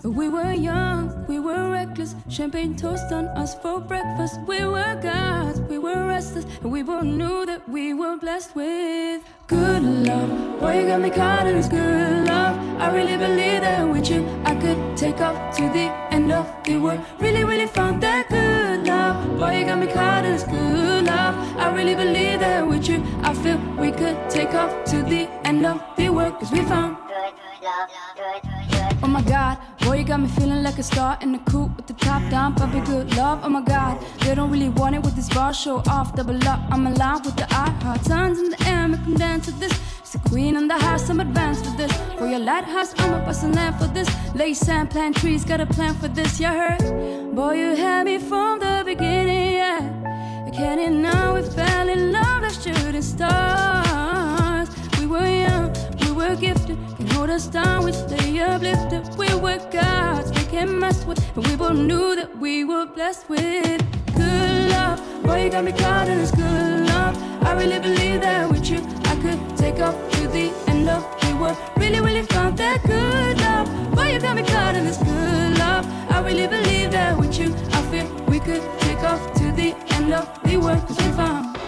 We 0.09 0.30
were 0.30 0.52
young, 0.52 1.26
we 1.26 1.39
were 1.39 1.70
reckless. 1.70 2.14
Champagne 2.30 2.74
toast 2.74 3.12
on 3.12 3.26
us 3.36 3.55
for 3.55 3.78
breakfast. 3.78 4.40
We 4.47 4.64
were 4.64 4.98
gods, 5.02 5.60
we 5.60 5.76
were 5.78 6.06
restless, 6.06 6.47
and 6.62 6.72
we 6.72 6.82
both 6.82 7.05
knew 7.05 7.44
that 7.44 7.68
we 7.68 7.93
were 7.93 8.16
blessed 8.16 8.56
with 8.56 9.22
good 9.47 9.82
love. 9.82 10.60
Boy, 10.60 10.80
you 10.80 10.86
got 10.86 11.02
me 11.02 11.10
caught 11.10 11.47
in 11.47 11.56
this 11.56 11.68
good 11.68 12.26
love. 12.26 12.56
I 12.80 12.90
really 12.90 13.18
believe 13.18 13.60
that 13.60 13.82
with 13.86 14.09
you, 14.09 14.26
I 14.47 14.55
could 14.55 14.97
take 14.97 15.20
off 15.20 15.55
to 15.56 15.62
the 15.62 15.93
end 16.10 16.32
of 16.32 16.47
the 16.64 16.78
world. 16.78 17.05
Really, 17.20 17.44
really 17.44 17.66
found 17.66 18.02
that 18.02 18.30
good 18.30 18.86
love. 18.86 19.39
Boy, 19.39 19.59
you 19.59 19.66
got 19.66 19.78
me 19.78 19.89
caught 19.89 20.24
in 20.24 20.32
this 20.32 20.44
good 20.44 21.05
love. 21.05 21.35
I 21.59 21.70
really 21.74 21.94
believe 21.94 22.40
that 22.40 22.66
with 22.66 22.89
you, 22.89 23.05
I 23.22 23.35
feel 23.35 23.59
we 23.76 23.93
could 23.93 24.16
take 24.30 24.55
off 24.55 24.72
to 24.86 25.02
the 25.02 25.28
end 25.44 25.66
of 25.66 25.82
the 25.97 26.09
world. 26.09 26.39
Cause 26.39 26.51
we 26.51 26.62
found 26.62 26.97
good 27.06 27.35
love. 27.62 27.90
Good, 28.16 28.43
good. 28.70 28.77
Oh 29.00 29.06
my 29.06 29.22
god, 29.22 29.58
boy, 29.80 29.98
you 29.98 30.04
got 30.04 30.20
me 30.20 30.28
feeling 30.28 30.62
like 30.62 30.78
a 30.78 30.82
star 30.82 31.18
in 31.22 31.32
the 31.32 31.38
coupe 31.50 31.76
with 31.76 31.86
the 31.86 31.94
top 31.94 32.22
down, 32.30 32.54
puppy 32.54 32.80
good 32.80 33.16
love. 33.16 33.40
Oh 33.44 33.48
my 33.48 33.60
god, 33.62 34.04
they 34.20 34.34
don't 34.34 34.50
really 34.50 34.68
want 34.68 34.96
it 34.96 35.02
with 35.02 35.14
this 35.14 35.28
bar 35.28 35.54
show 35.54 35.82
off, 35.88 36.14
double 36.14 36.36
up. 36.48 36.60
I'm 36.70 36.86
alive 36.86 37.24
with 37.24 37.36
the 37.36 37.46
eye 37.50 37.70
heart, 37.82 38.02
tons 38.02 38.38
in 38.38 38.50
the 38.50 38.68
air, 38.68 38.88
make 38.88 39.04
them 39.04 39.14
dance 39.14 39.46
to 39.46 39.52
this. 39.52 39.72
It's 40.00 40.12
the 40.12 40.18
queen 40.28 40.56
in 40.56 40.68
the 40.68 40.78
house, 40.78 41.08
I'm 41.10 41.20
advanced 41.20 41.64
for 41.64 41.76
this. 41.76 41.92
For 42.18 42.26
your 42.26 42.40
lighthouse, 42.40 42.92
I'm 42.98 43.14
a 43.14 43.18
bustin' 43.24 43.52
land 43.52 43.76
for 43.76 43.86
this. 43.86 44.08
Lay 44.34 44.52
sand, 44.52 44.90
plant 44.90 45.16
trees, 45.16 45.44
got 45.44 45.60
a 45.60 45.66
plan 45.66 45.94
for 45.94 46.08
this, 46.08 46.40
you 46.40 46.48
heard? 46.48 47.34
Boy, 47.34 47.52
you 47.54 47.76
had 47.76 48.04
me 48.06 48.18
from 48.18 48.58
the 48.58 48.82
beginning, 48.84 49.52
yeah. 49.52 50.44
I 50.46 50.50
can't 50.50 50.80
deny 50.80 51.32
we 51.32 51.42
fell 51.42 51.88
in 51.88 52.10
love 52.10 52.42
like 52.42 52.52
shooting 52.52 53.02
stars. 53.02 54.68
We 54.98 55.06
were 55.06 55.26
young, 55.26 55.72
were 56.18 56.34
gifted, 56.34 56.76
can 56.96 57.06
hold 57.14 57.30
us 57.30 57.46
down, 57.46 57.84
we 57.84 57.92
stay 57.92 58.40
uplifted. 58.40 59.02
We 59.16 59.32
were 59.36 59.58
gods, 59.70 60.30
we 60.30 60.44
can't 60.50 60.72
mess 60.72 61.04
with, 61.06 61.20
and 61.36 61.46
we 61.46 61.54
both 61.54 61.78
knew 61.78 62.16
that 62.16 62.36
we 62.38 62.64
were 62.64 62.86
blessed 62.86 63.28
with 63.28 63.80
good 64.16 64.70
love. 64.70 64.98
Boy, 65.22 65.44
you 65.44 65.50
got 65.50 65.62
me 65.62 65.72
caught 65.72 66.08
in 66.08 66.18
this 66.18 66.32
good 66.32 66.86
love. 66.88 67.14
I 67.48 67.52
really 67.52 67.78
believe 67.78 68.20
that 68.22 68.50
with 68.50 68.68
you, 68.68 68.80
I 69.04 69.14
could 69.22 69.40
take 69.56 69.78
off 69.78 69.94
to 70.14 70.22
the 70.28 70.46
end 70.66 70.88
of 70.88 71.02
the 71.20 71.36
world. 71.40 71.56
Really, 71.76 72.00
really 72.00 72.24
found 72.34 72.58
that 72.58 72.82
good 72.82 73.38
love. 73.38 73.66
Boy, 73.94 74.14
you 74.14 74.18
got 74.20 74.34
me 74.34 74.42
caught 74.42 74.74
in 74.74 74.86
this 74.86 74.98
good 74.98 75.58
love. 75.58 75.86
I 76.10 76.20
really 76.20 76.48
believe 76.48 76.90
that 76.90 77.16
with 77.16 77.38
you, 77.38 77.54
I 77.78 77.80
feel 77.90 78.06
we 78.26 78.40
could 78.40 78.62
take 78.80 79.02
off 79.04 79.22
to 79.34 79.52
the 79.52 79.70
end 79.94 80.12
of 80.12 80.26
the 80.42 80.56
world. 80.56 80.82
Cause 80.88 80.98
we 80.98 81.12
found. 81.12 81.58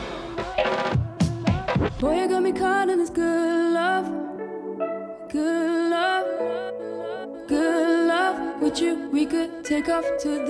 Boy, 2.01 2.23
you 2.23 2.29
got 2.29 2.43
me 2.43 2.53
caught 2.53 2.80
you, 8.81 9.09
we 9.11 9.27
could 9.27 9.65
take 9.65 9.89
off 9.89 10.05
to 10.23 10.47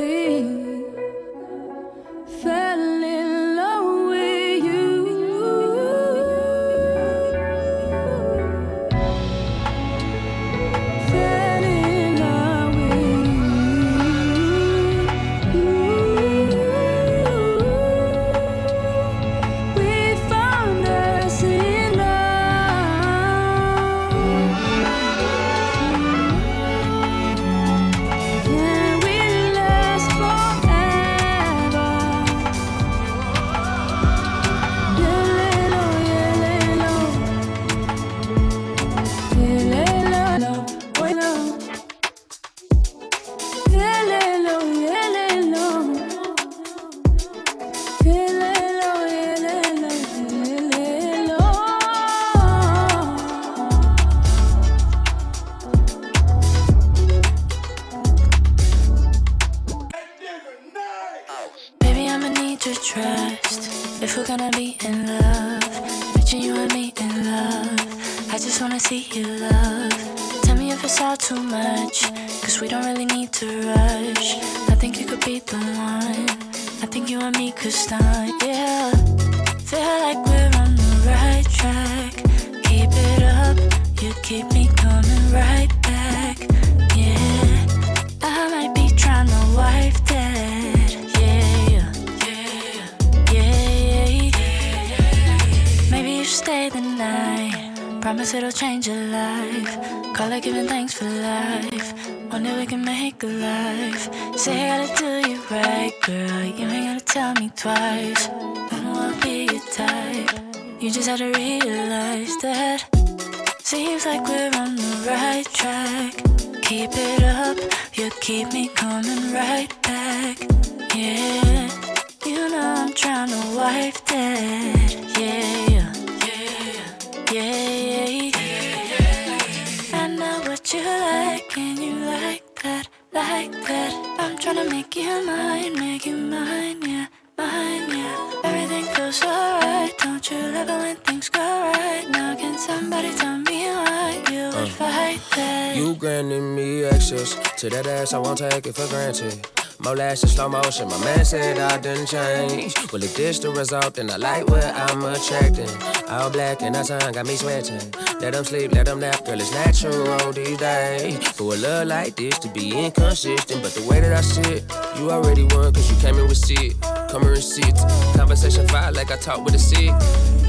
to 147.01 147.71
that 147.71 147.87
ass, 147.87 148.13
I 148.13 148.19
won't 148.19 148.39
take 148.39 148.67
it 148.67 148.75
for 148.75 148.87
granted. 148.89 149.47
More 149.83 149.97
lashes, 149.97 150.33
slow 150.33 150.51
motion, 150.51 150.87
my 150.89 150.99
man 151.03 151.25
said 151.25 151.59
I 151.59 151.79
didn't 151.79 152.07
change. 152.07 152.75
Well, 152.93 153.03
if 153.03 153.17
this 153.17 153.39
the 153.39 153.51
result, 153.51 153.95
then 153.95 154.11
I 154.11 154.17
like 154.17 154.47
what 154.49 154.65
I'm 154.65 155.03
attracting. 155.05 155.71
All 156.11 156.29
black 156.29 156.61
and 156.61 156.75
that 156.75 156.87
sun 156.87 157.13
got 157.13 157.27
me 157.27 157.37
sweating. 157.37 157.81
Let 158.21 158.35
them 158.35 158.45
sleep, 158.45 158.73
let 158.73 158.85
them 158.85 159.01
nap, 159.01 159.25
girl, 159.25 159.41
it's 159.41 159.51
natural 159.53 160.33
these 160.33 160.59
days. 160.59 161.27
For 161.29 161.55
a 161.55 161.57
love 161.57 161.87
like 161.89 162.17
this 162.17 162.39
to 162.41 162.49
be 162.49 162.77
inconsistent, 162.77 163.63
but 163.63 163.73
the 163.73 163.89
way 163.89 164.01
that 164.01 164.13
I 164.13 164.21
sit, 164.21 164.63
you 164.99 165.11
already 165.11 165.45
won, 165.45 165.73
cause 165.73 165.91
you 165.91 165.99
came 166.03 166.19
in 166.19 166.29
with 166.29 166.37
sit. 166.37 166.79
Come 167.09 167.23
here 167.23 167.37
and. 167.37 167.81
Conversation 168.15 168.69
fire 168.69 168.93
like 168.93 169.11
I 169.11 169.17
talk 169.17 169.43
with 169.43 169.55
a 169.55 169.59
sick. 169.59 170.40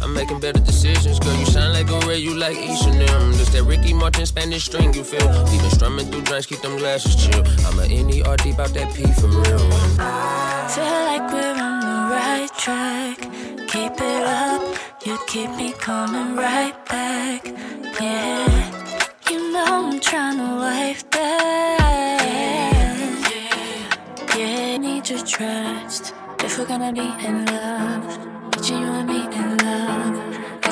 I'm 0.00 0.14
making 0.14 0.40
better 0.40 0.60
decisions, 0.60 1.18
girl. 1.18 1.34
You 1.38 1.46
shine 1.46 1.72
like 1.72 1.90
a 1.90 1.98
ray, 2.06 2.18
you 2.18 2.34
like 2.34 2.56
each 2.56 2.84
and 2.86 3.00
them. 3.00 3.32
Just 3.32 3.52
that 3.52 3.64
Ricky 3.64 3.92
Martin 3.92 4.26
Spanish 4.26 4.64
string, 4.64 4.94
you 4.94 5.04
feel. 5.04 5.28
Even 5.54 5.70
strumming 5.70 6.06
through 6.06 6.22
drinks, 6.22 6.46
keep 6.46 6.60
them 6.60 6.76
glasses 6.76 7.16
chill. 7.16 7.44
I'm 7.66 7.78
a 7.80 7.88
deep 7.88 8.58
out 8.58 8.72
that 8.74 8.94
P 8.94 9.02
for 9.12 9.28
real. 9.28 9.58
Feel 10.74 11.00
like 11.10 11.32
we're 11.32 11.62
on 11.62 11.80
the 11.80 11.98
right 12.14 12.50
track. 12.56 13.18
Keep 13.68 14.00
it 14.00 14.22
up, 14.24 14.62
you 15.04 15.18
keep 15.26 15.50
me 15.56 15.72
coming 15.72 16.36
right 16.36 16.74
back. 16.86 17.46
Yeah, 18.00 18.48
you 19.30 19.52
know 19.52 19.90
I'm 19.90 20.00
trying 20.00 20.38
to 20.38 20.56
wife 20.56 21.10
that. 21.10 22.20
Yeah, 23.30 24.38
yeah, 24.38 24.76
need 24.78 25.08
your 25.10 25.24
trust. 25.24 26.14
If 26.40 26.58
we're 26.58 26.66
gonna 26.66 26.92
be 26.92 27.08
in 27.26 27.44
love, 27.46 28.50
between 28.52 28.80
you 28.80 28.86
and 28.86 29.08
me 29.08 29.20
in 29.26 29.56
love, 29.58 29.67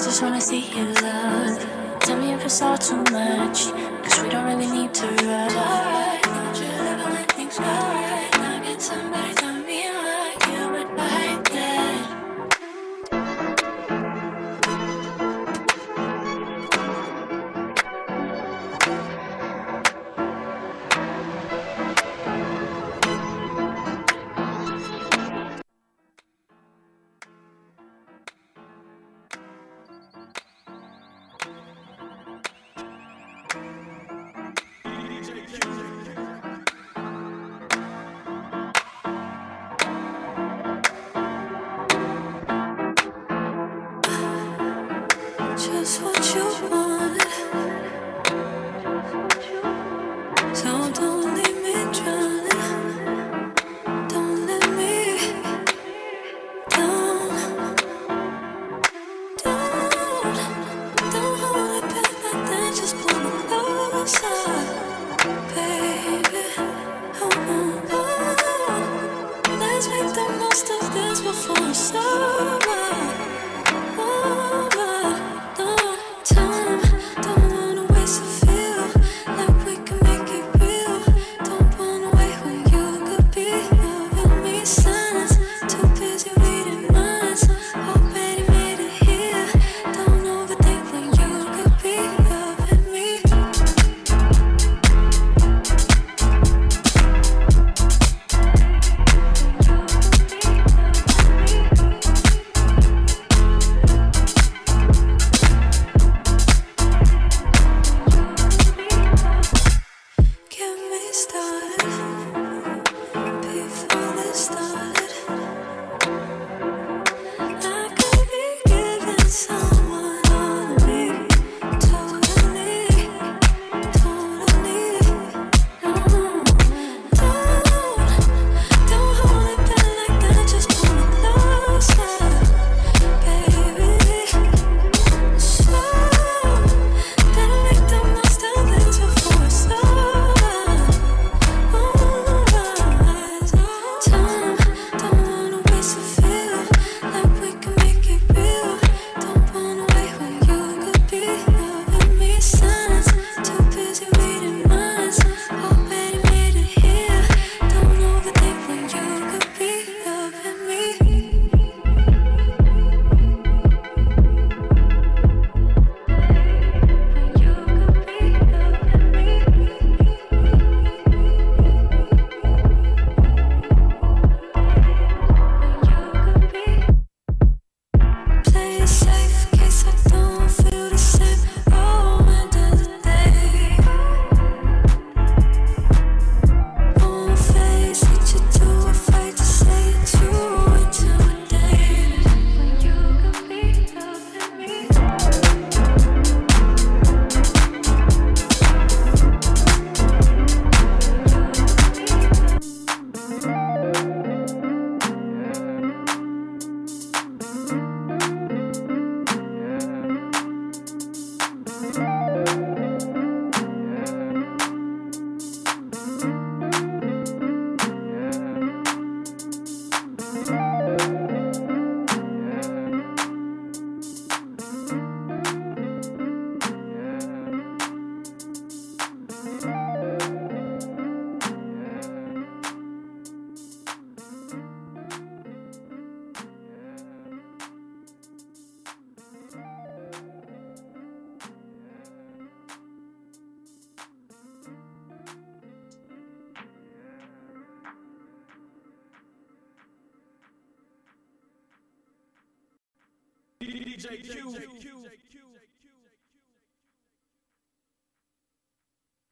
just 0.07 0.23
wanna 0.23 0.41
see 0.41 0.61
your 0.73 0.87
love. 1.03 1.59
Tell 1.99 2.17
me 2.17 2.33
if 2.33 2.45
it's 2.45 2.63
all 2.63 2.79
too 2.79 3.03
much, 3.11 3.73
cause 4.05 4.23
we 4.23 4.29
don't 4.29 4.47
really 4.47 4.71
need 4.71 4.95
to 4.95 5.07
rush. 5.27 5.53
Just 6.57 7.05
wanna 7.05 7.27
things 7.35 7.59
right. 7.59 8.06